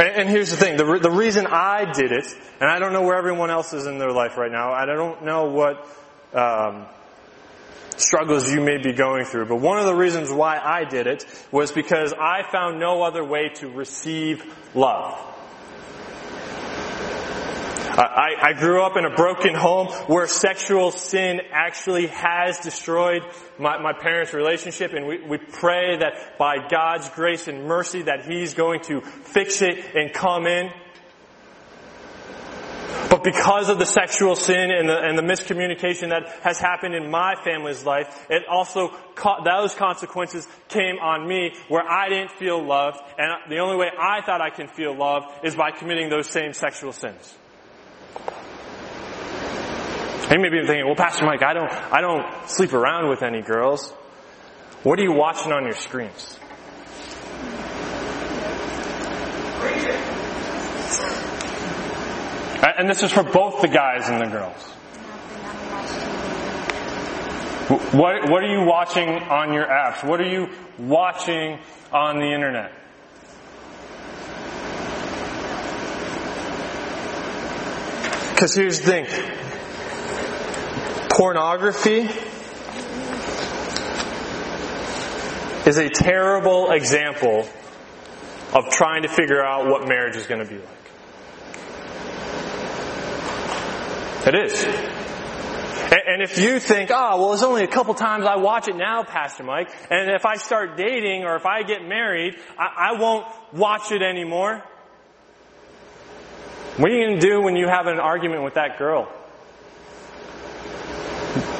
[0.00, 3.18] And, here's the thing, the, the reason I did it, and I don't know where
[3.18, 5.86] everyone else is in their life right now, I don't know what
[6.32, 6.86] um,
[8.00, 11.24] struggles you may be going through, but one of the reasons why I did it
[11.52, 14.44] was because I found no other way to receive
[14.74, 15.30] love.
[17.92, 23.22] I, I grew up in a broken home where sexual sin actually has destroyed
[23.58, 28.24] my, my parents' relationship and we, we pray that by God's grace and mercy that
[28.24, 30.70] He's going to fix it and come in.
[33.20, 37.10] But because of the sexual sin and the, and the miscommunication that has happened in
[37.10, 38.94] my family's life, it also,
[39.44, 44.22] those consequences came on me where I didn't feel loved and the only way I
[44.24, 47.34] thought I can feel loved is by committing those same sexual sins.
[50.30, 53.22] And you may be thinking, well, Pastor Mike, I don't, I don't sleep around with
[53.22, 53.90] any girls.
[54.82, 56.39] What are you watching on your screens?
[62.62, 64.62] Uh, and this is for both the guys and the girls.
[67.92, 70.04] What, what are you watching on your apps?
[70.04, 71.58] What are you watching
[71.92, 72.72] on the internet?
[78.34, 79.06] Because here's the thing
[81.10, 82.08] Pornography
[85.68, 87.48] is a terrible example
[88.52, 90.79] of trying to figure out what marriage is going to be like.
[94.26, 94.64] It is.
[95.92, 99.02] And if you think, oh, well, it's only a couple times I watch it now,
[99.02, 103.26] Pastor Mike, and if I start dating or if I get married, I, I won't
[103.52, 104.62] watch it anymore.
[106.76, 109.04] What are you going to do when you have an argument with that girl?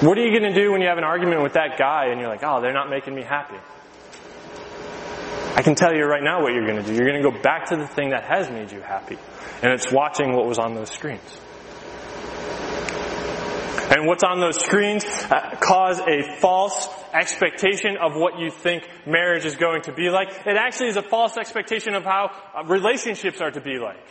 [0.00, 2.20] What are you going to do when you have an argument with that guy and
[2.20, 3.56] you're like, oh, they're not making me happy?
[5.56, 6.94] I can tell you right now what you're going to do.
[6.94, 9.18] You're going to go back to the thing that has made you happy.
[9.62, 11.40] And it's watching what was on those screens.
[13.90, 19.44] And what's on those screens uh, cause a false expectation of what you think marriage
[19.44, 20.28] is going to be like.
[20.46, 24.06] It actually is a false expectation of how uh, relationships are to be like.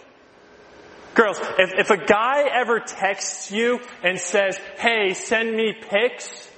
[1.15, 6.49] Girls, if, if a guy ever texts you and says, hey, send me pics,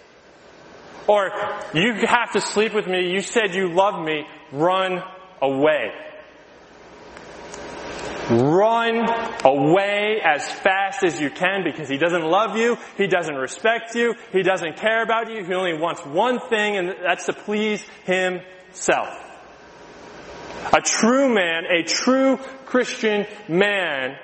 [1.08, 1.32] or
[1.74, 5.02] you have to sleep with me, you said you love me, run
[5.42, 5.92] away.
[8.30, 9.08] Run
[9.44, 14.16] away as fast as you can because he doesn't love you, he doesn't respect you,
[14.32, 19.10] he doesn't care about you, he only wants one thing and that's to please himself.
[20.74, 24.18] A true man, a true Christian man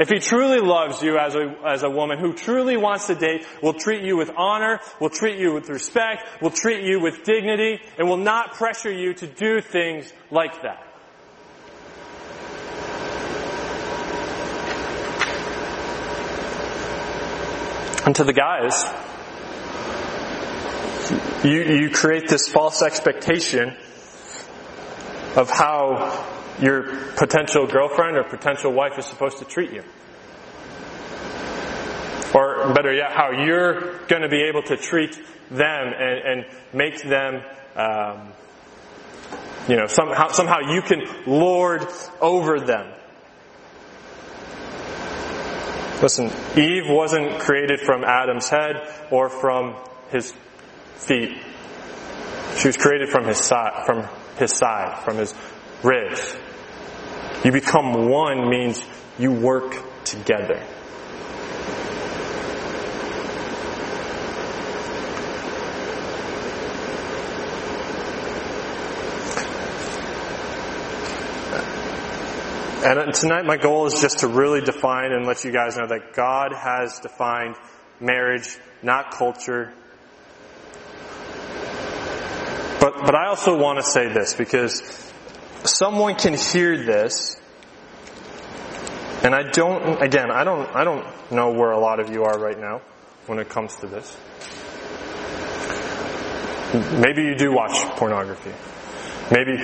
[0.00, 3.46] if he truly loves you as a, as a woman who truly wants to date,
[3.62, 7.78] will treat you with honor, will treat you with respect, will treat you with dignity,
[7.98, 10.91] and will not pressure you to do things like that.
[18.04, 18.82] And to the guys,
[21.44, 23.76] you, you create this false expectation
[25.36, 26.26] of how
[26.60, 29.84] your potential girlfriend or potential wife is supposed to treat you.
[32.34, 35.16] Or better yet, how you're going to be able to treat
[35.50, 37.42] them and, and make them,
[37.76, 38.32] um,
[39.68, 41.86] you know, somehow, somehow you can lord
[42.20, 42.92] over them.
[46.02, 48.74] Listen, Eve wasn't created from Adam's head
[49.12, 49.76] or from
[50.10, 50.34] his
[50.96, 51.30] feet.
[52.58, 55.32] She was created from his side, from his side, from his
[55.84, 56.36] ribs.
[57.44, 58.84] You become one means
[59.16, 60.60] you work together.
[72.84, 76.14] And tonight my goal is just to really define and let you guys know that
[76.14, 77.56] God has defined
[78.00, 79.72] marriage, not culture.
[82.80, 84.82] But, but I also want to say this because
[85.64, 87.36] someone can hear this
[89.22, 92.36] And I don't, again, I don't, I don't know where a lot of you are
[92.36, 92.82] right now
[93.26, 94.16] when it comes to this.
[96.98, 98.50] Maybe you do watch pornography.
[99.30, 99.58] Maybe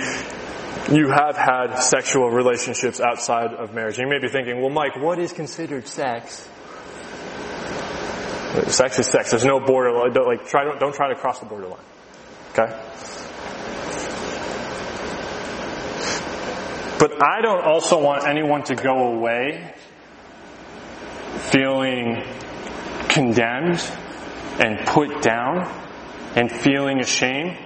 [0.90, 3.98] you have had sexual relationships outside of marriage.
[3.98, 6.48] You may be thinking, well, Mike, what is considered sex?
[8.68, 9.30] Sex is sex.
[9.30, 9.90] There's no border.
[10.10, 11.80] Don't, like, try, don't, don't try to cross the borderline.
[12.52, 12.66] Okay?
[16.98, 19.74] But I don't also want anyone to go away
[21.50, 22.24] feeling
[23.08, 23.80] condemned
[24.58, 25.72] and put down
[26.34, 27.56] and feeling ashamed.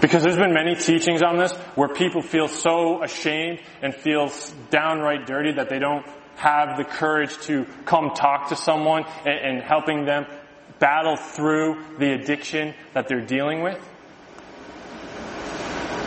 [0.00, 4.30] Because there's been many teachings on this where people feel so ashamed and feel
[4.70, 9.62] downright dirty that they don't have the courage to come talk to someone and, and
[9.62, 10.26] helping them
[10.78, 13.80] battle through the addiction that they're dealing with.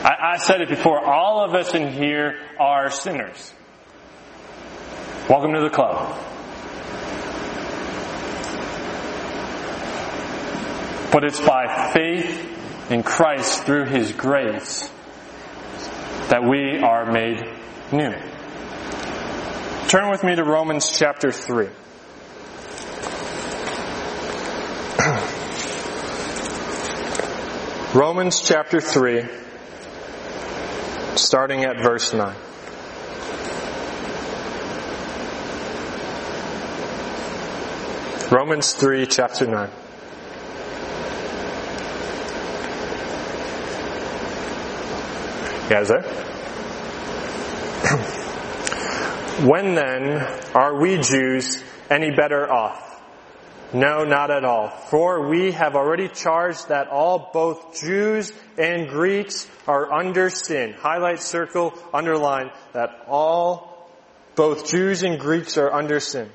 [0.03, 3.53] I, I said it before, all of us in here are sinners.
[5.27, 6.15] Welcome to the club.
[11.11, 12.48] But it's by faith
[12.89, 14.89] in Christ through His grace
[16.29, 17.47] that we are made
[17.91, 18.13] new.
[19.87, 21.67] Turn with me to Romans chapter 3.
[27.95, 29.23] Romans chapter 3,
[31.15, 32.35] starting at verse 9.
[38.31, 39.71] Romans 3, chapter 9.
[45.69, 46.01] You guys there?
[49.45, 50.19] when then
[50.55, 52.99] are we Jews any better off?
[53.71, 54.69] No, not at all.
[54.69, 60.73] For we have already charged that all, both Jews and Greeks, are under sin.
[60.73, 63.91] Highlight, circle, underline that all,
[64.35, 66.31] both Jews and Greeks are under sin.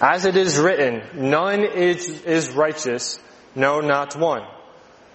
[0.00, 3.20] As it is written, none is, is righteous,
[3.54, 4.46] no, not one.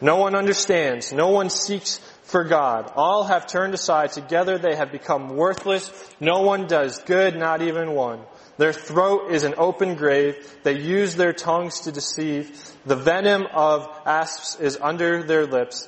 [0.01, 2.91] No one understands, no one seeks for God.
[2.95, 4.11] All have turned aside.
[4.11, 5.91] Together they have become worthless.
[6.19, 8.19] No one does good, not even one.
[8.57, 10.35] Their throat is an open grave.
[10.63, 12.59] They use their tongues to deceive.
[12.85, 15.87] The venom of asps is under their lips.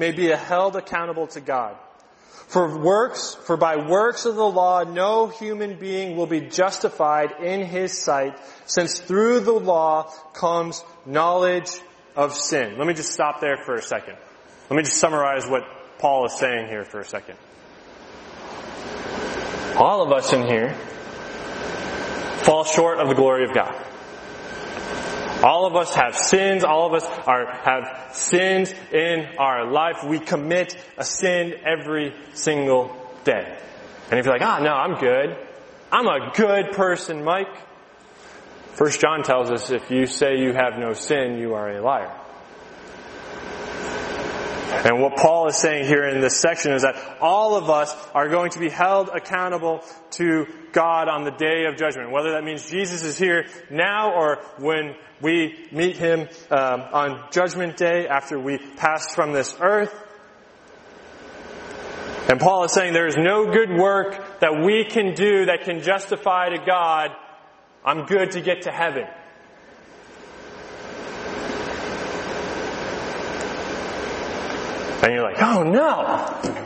[0.00, 1.76] may be held accountable to God.
[2.48, 7.64] For works, for by works of the law, no human being will be justified in
[7.64, 8.36] his sight,
[8.66, 11.70] since through the law comes knowledge
[12.16, 12.76] of sin.
[12.76, 14.16] Let me just stop there for a second.
[14.68, 15.62] Let me just summarize what
[15.98, 17.36] Paul is saying here for a second.
[19.76, 20.74] All of us in here
[22.42, 23.89] fall short of the glory of God.
[25.42, 26.64] All of us have sins.
[26.64, 30.04] All of us are, have sins in our life.
[30.04, 33.58] We commit a sin every single day.
[34.10, 35.36] And if you're like, ah, oh, no, I'm good.
[35.90, 37.48] I'm a good person, Mike.
[38.74, 42.14] First John tells us if you say you have no sin, you are a liar.
[44.84, 48.28] And what Paul is saying here in this section is that all of us are
[48.28, 52.10] going to be held accountable to God on the day of judgment.
[52.10, 57.76] Whether that means Jesus is here now or when we meet Him um, on judgment
[57.76, 59.94] day after we pass from this earth.
[62.28, 65.82] And Paul is saying there is no good work that we can do that can
[65.82, 67.10] justify to God,
[67.84, 69.06] I'm good to get to heaven.
[75.02, 76.60] And you're like, oh no!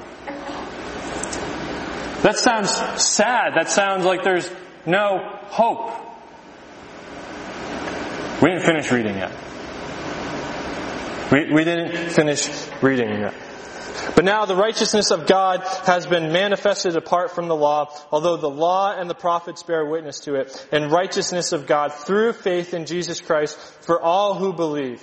[2.22, 2.70] That sounds
[3.02, 3.52] sad.
[3.54, 4.50] That sounds like there's
[4.86, 6.03] no hope.
[8.44, 9.32] We didn't finish reading yet.
[11.32, 12.46] We, we didn't finish
[12.82, 13.32] reading yet.
[14.14, 18.50] But now the righteousness of God has been manifested apart from the law, although the
[18.50, 22.84] law and the prophets bear witness to it, and righteousness of God through faith in
[22.84, 25.02] Jesus Christ for all who believe.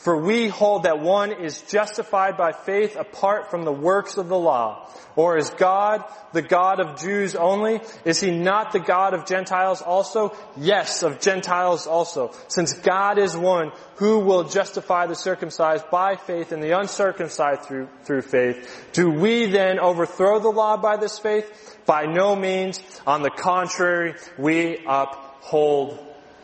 [0.00, 4.38] For we hold that one is justified by faith apart from the works of the
[4.38, 4.88] law.
[5.14, 7.82] Or is God the God of Jews only?
[8.06, 10.34] Is he not the God of Gentiles also?
[10.56, 12.32] Yes, of Gentiles also.
[12.48, 17.88] Since God is one, who will justify the circumcised by faith and the uncircumcised through,
[18.04, 18.88] through faith?
[18.94, 21.78] Do we then overthrow the law by this faith?
[21.84, 22.80] By no means.
[23.06, 25.98] On the contrary, we uphold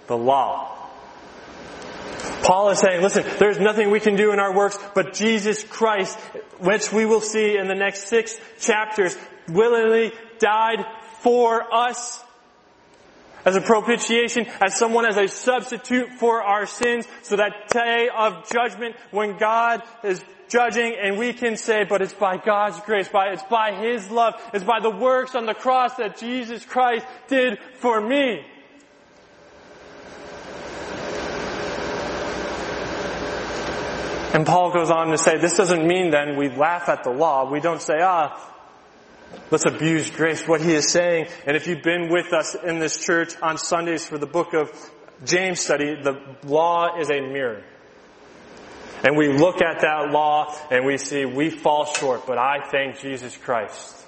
[0.08, 0.75] the law.
[2.46, 6.16] Paul is saying, listen, there's nothing we can do in our works, but Jesus Christ,
[6.60, 9.16] which we will see in the next six chapters,
[9.48, 10.84] willingly died
[11.22, 12.22] for us
[13.44, 18.48] as a propitiation, as someone as a substitute for our sins, so that day of
[18.48, 23.30] judgment when God is judging and we can say, but it's by God's grace, by,
[23.30, 27.58] it's by His love, it's by the works on the cross that Jesus Christ did
[27.80, 28.44] for me.
[34.34, 37.50] And Paul goes on to say, this doesn't mean then we laugh at the law.
[37.50, 38.38] We don't say, ah,
[39.50, 40.46] let's abuse grace.
[40.46, 44.04] What he is saying, and if you've been with us in this church on Sundays
[44.04, 44.70] for the book of
[45.24, 47.62] James study, the law is a mirror.
[49.04, 52.98] And we look at that law and we see we fall short, but I thank
[52.98, 54.04] Jesus Christ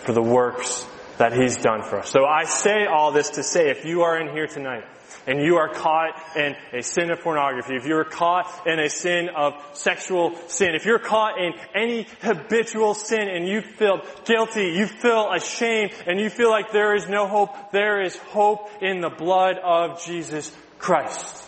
[0.00, 0.86] for the works
[1.18, 2.10] that He's done for us.
[2.10, 4.84] So I say all this to say, if you are in here tonight,
[5.26, 9.28] and you are caught in a sin of pornography, if you're caught in a sin
[9.34, 14.86] of sexual sin, if you're caught in any habitual sin and you feel guilty, you
[14.86, 19.10] feel ashamed, and you feel like there is no hope, there is hope in the
[19.10, 21.46] blood of Jesus Christ.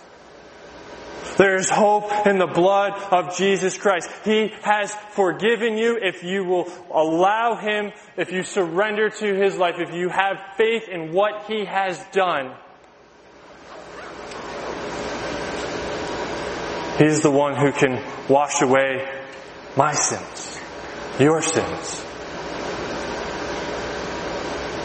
[1.38, 4.10] There is hope in the blood of Jesus Christ.
[4.24, 9.76] He has forgiven you if you will allow Him, if you surrender to His life,
[9.78, 12.54] if you have faith in what He has done.
[16.98, 19.08] He's the one who can wash away
[19.76, 20.60] my sins,
[21.18, 22.04] your sins.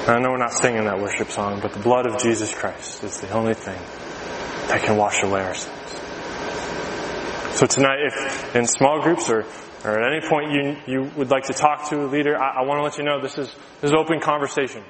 [0.07, 3.19] I know we're not singing that worship song, but the blood of Jesus Christ is
[3.19, 3.79] the only thing
[4.69, 5.73] that can wash away our sins.
[7.57, 9.45] So tonight, if in small groups or,
[9.83, 12.65] or at any point you, you would like to talk to a leader, I, I
[12.65, 14.83] want to let you know this is, this is open conversation.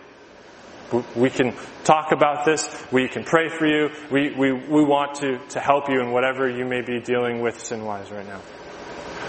[1.16, 2.68] We can talk about this.
[2.92, 3.90] We can pray for you.
[4.10, 7.60] We, we, we want to, to help you in whatever you may be dealing with
[7.60, 8.42] sin-wise right now.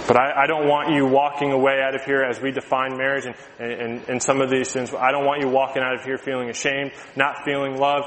[0.07, 3.27] But I, I, don't want you walking away out of here as we define marriage
[3.27, 4.95] and, and, and some of these sins.
[4.95, 8.05] I don't want you walking out of here feeling ashamed, not feeling love.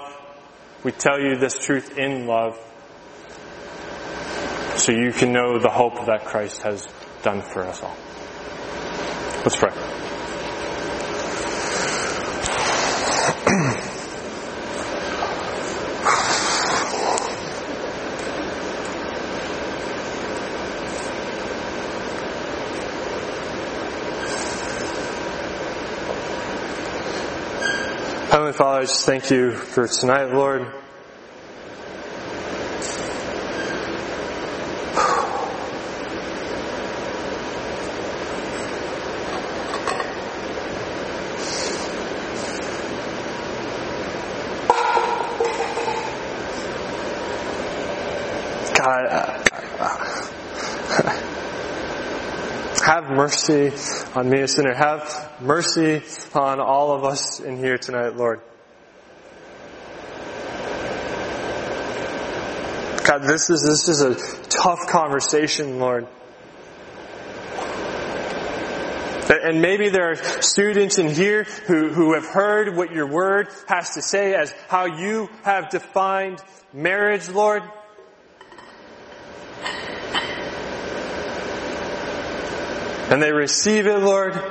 [0.84, 2.58] We tell you this truth in love
[4.78, 6.88] so you can know the hope that Christ has
[7.22, 7.95] done for us all.
[9.43, 9.70] Let's pray.
[28.32, 30.63] Heavenly Father, I just thank you for tonight, Lord.
[48.73, 49.47] God,
[52.84, 53.71] have mercy
[54.15, 54.73] on me, a sinner.
[54.73, 56.01] Have mercy
[56.34, 58.41] on all of us in here tonight, Lord.
[63.12, 64.16] God, this is, this is a
[64.47, 66.07] tough conversation, Lord.
[69.30, 73.95] And maybe there are students in here who, who have heard what your word has
[73.95, 76.41] to say as how you have defined
[76.72, 77.64] marriage, Lord.
[83.09, 84.41] and they receive it, Lord.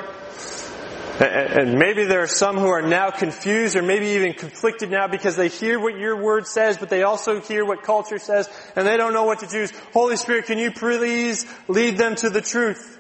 [1.21, 5.37] And maybe there are some who are now confused or maybe even conflicted now because
[5.37, 8.97] they hear what your word says, but they also hear what culture says and they
[8.97, 9.71] don't know what to choose.
[9.93, 12.99] Holy Spirit, can you please lead them to the truth?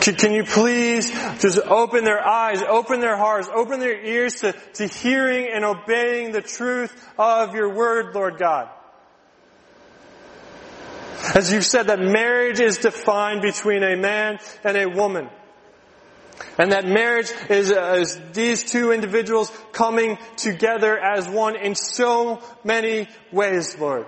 [0.00, 4.86] Can you please just open their eyes, open their hearts, open their ears to, to
[4.88, 8.70] hearing and obeying the truth of your word, Lord God?
[11.34, 15.28] As you've said that marriage is defined between a man and a woman.
[16.58, 22.42] And that marriage is, uh, is these two individuals coming together as one in so
[22.64, 24.06] many ways, Lord.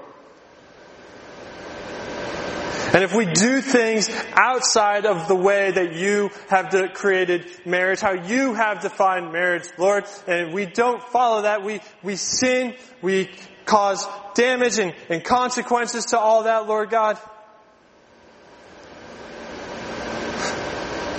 [2.95, 8.13] And if we do things outside of the way that you have created marriage, how
[8.13, 13.31] you have defined marriage, Lord, and we don't follow that, we, we sin, we
[13.65, 17.19] cause damage and, and consequences to all that, Lord God.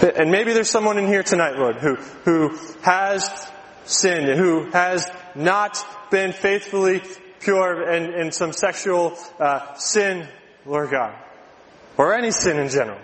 [0.04, 3.30] And maybe there's someone in here tonight, Lord, who, who has
[3.86, 7.02] sinned, who has not been faithfully
[7.40, 10.28] pure in, in some sexual uh, sin,
[10.66, 11.16] Lord God
[11.98, 13.00] or any sin in general.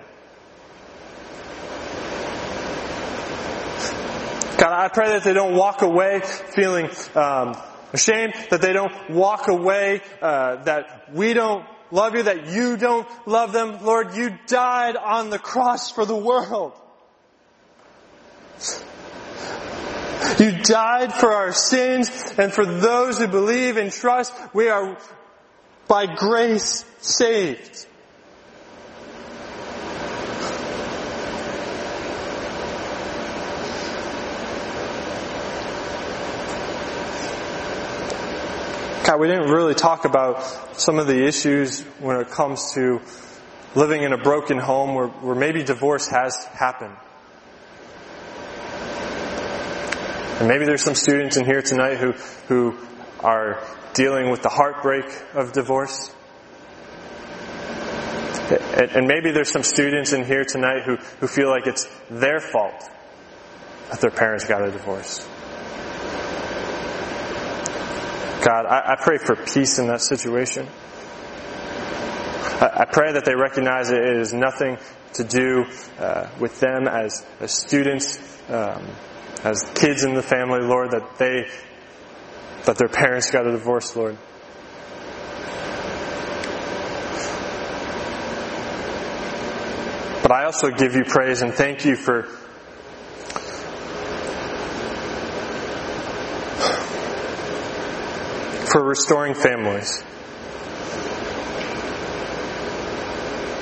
[4.58, 7.56] God, I pray that they don't walk away feeling um,
[7.94, 13.08] ashamed, that they don't walk away, uh, that we don't love you, that you don't
[13.26, 13.84] love them.
[13.84, 16.74] Lord, you died on the cross for the world.
[20.40, 24.98] You died for our sins and for those who believe and trust, we are
[25.88, 27.88] by grace saved.
[39.10, 40.44] God, we didn't really talk about
[40.80, 43.02] some of the issues when it comes to
[43.74, 46.96] living in a broken home where, where maybe divorce has happened.
[50.40, 52.14] And maybe there's some students in here tonight who,
[52.48, 52.78] who
[53.20, 53.62] are
[53.94, 56.16] dealing with the heartbreak of divorce.
[58.96, 62.90] And maybe there's some students in here tonight who, who feel like it's their fault
[63.92, 65.28] that their parents got a divorce.
[68.46, 70.68] God, I, I pray for peace in that situation.
[72.62, 74.78] I, I pray that they recognize it is nothing
[75.14, 75.66] to do
[76.00, 78.18] uh, with them as, as students,
[78.50, 78.88] um,
[79.44, 81.48] as kids in the family, Lord, that they,
[82.66, 84.18] that their parents got a divorce, Lord.
[90.22, 92.28] But I also give you praise and thank you for
[98.72, 100.04] for restoring families.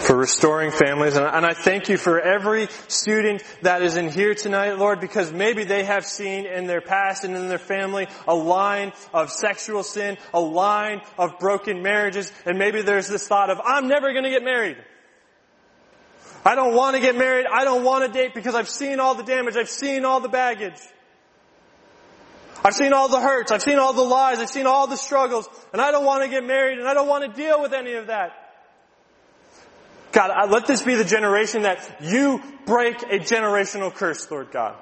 [0.07, 1.17] For restoring families.
[1.17, 5.65] And I thank you for every student that is in here tonight, Lord, because maybe
[5.65, 10.17] they have seen in their past and in their family a line of sexual sin,
[10.33, 14.45] a line of broken marriages, and maybe there's this thought of, I'm never gonna get
[14.45, 14.77] married.
[16.45, 17.45] I don't want to get married.
[17.45, 19.57] I don't want to date because I've seen all the damage.
[19.57, 20.79] I've seen all the baggage.
[22.63, 23.51] I've seen all the hurts.
[23.51, 24.39] I've seen all the lies.
[24.39, 25.49] I've seen all the struggles.
[25.73, 27.95] And I don't want to get married and I don't want to deal with any
[27.95, 28.46] of that.
[30.11, 34.75] God, I, let this be the generation that you break a generational curse, Lord God.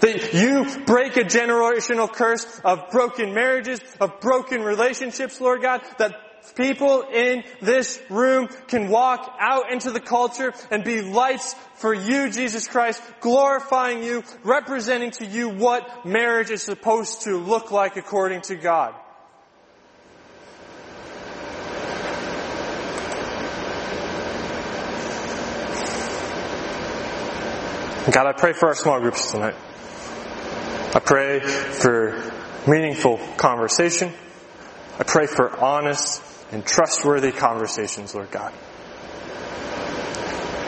[0.00, 6.14] That you break a generational curse of broken marriages, of broken relationships, Lord God, that
[6.56, 12.30] people in this room can walk out into the culture and be lights for you,
[12.30, 18.42] Jesus Christ, glorifying you, representing to you what marriage is supposed to look like according
[18.42, 18.94] to God.
[28.12, 29.56] God, I pray for our small groups tonight.
[30.94, 32.32] I pray for
[32.68, 34.12] meaningful conversation.
[34.98, 38.52] I pray for honest and trustworthy conversations, Lord God.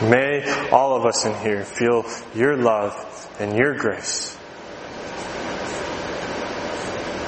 [0.03, 4.37] May all of us in here feel your love and your grace.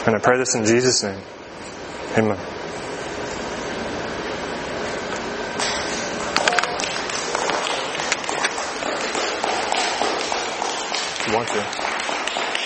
[0.06, 1.22] And I pray this in Jesus' name.
[2.18, 2.61] Amen.
[11.32, 11.91] You want to.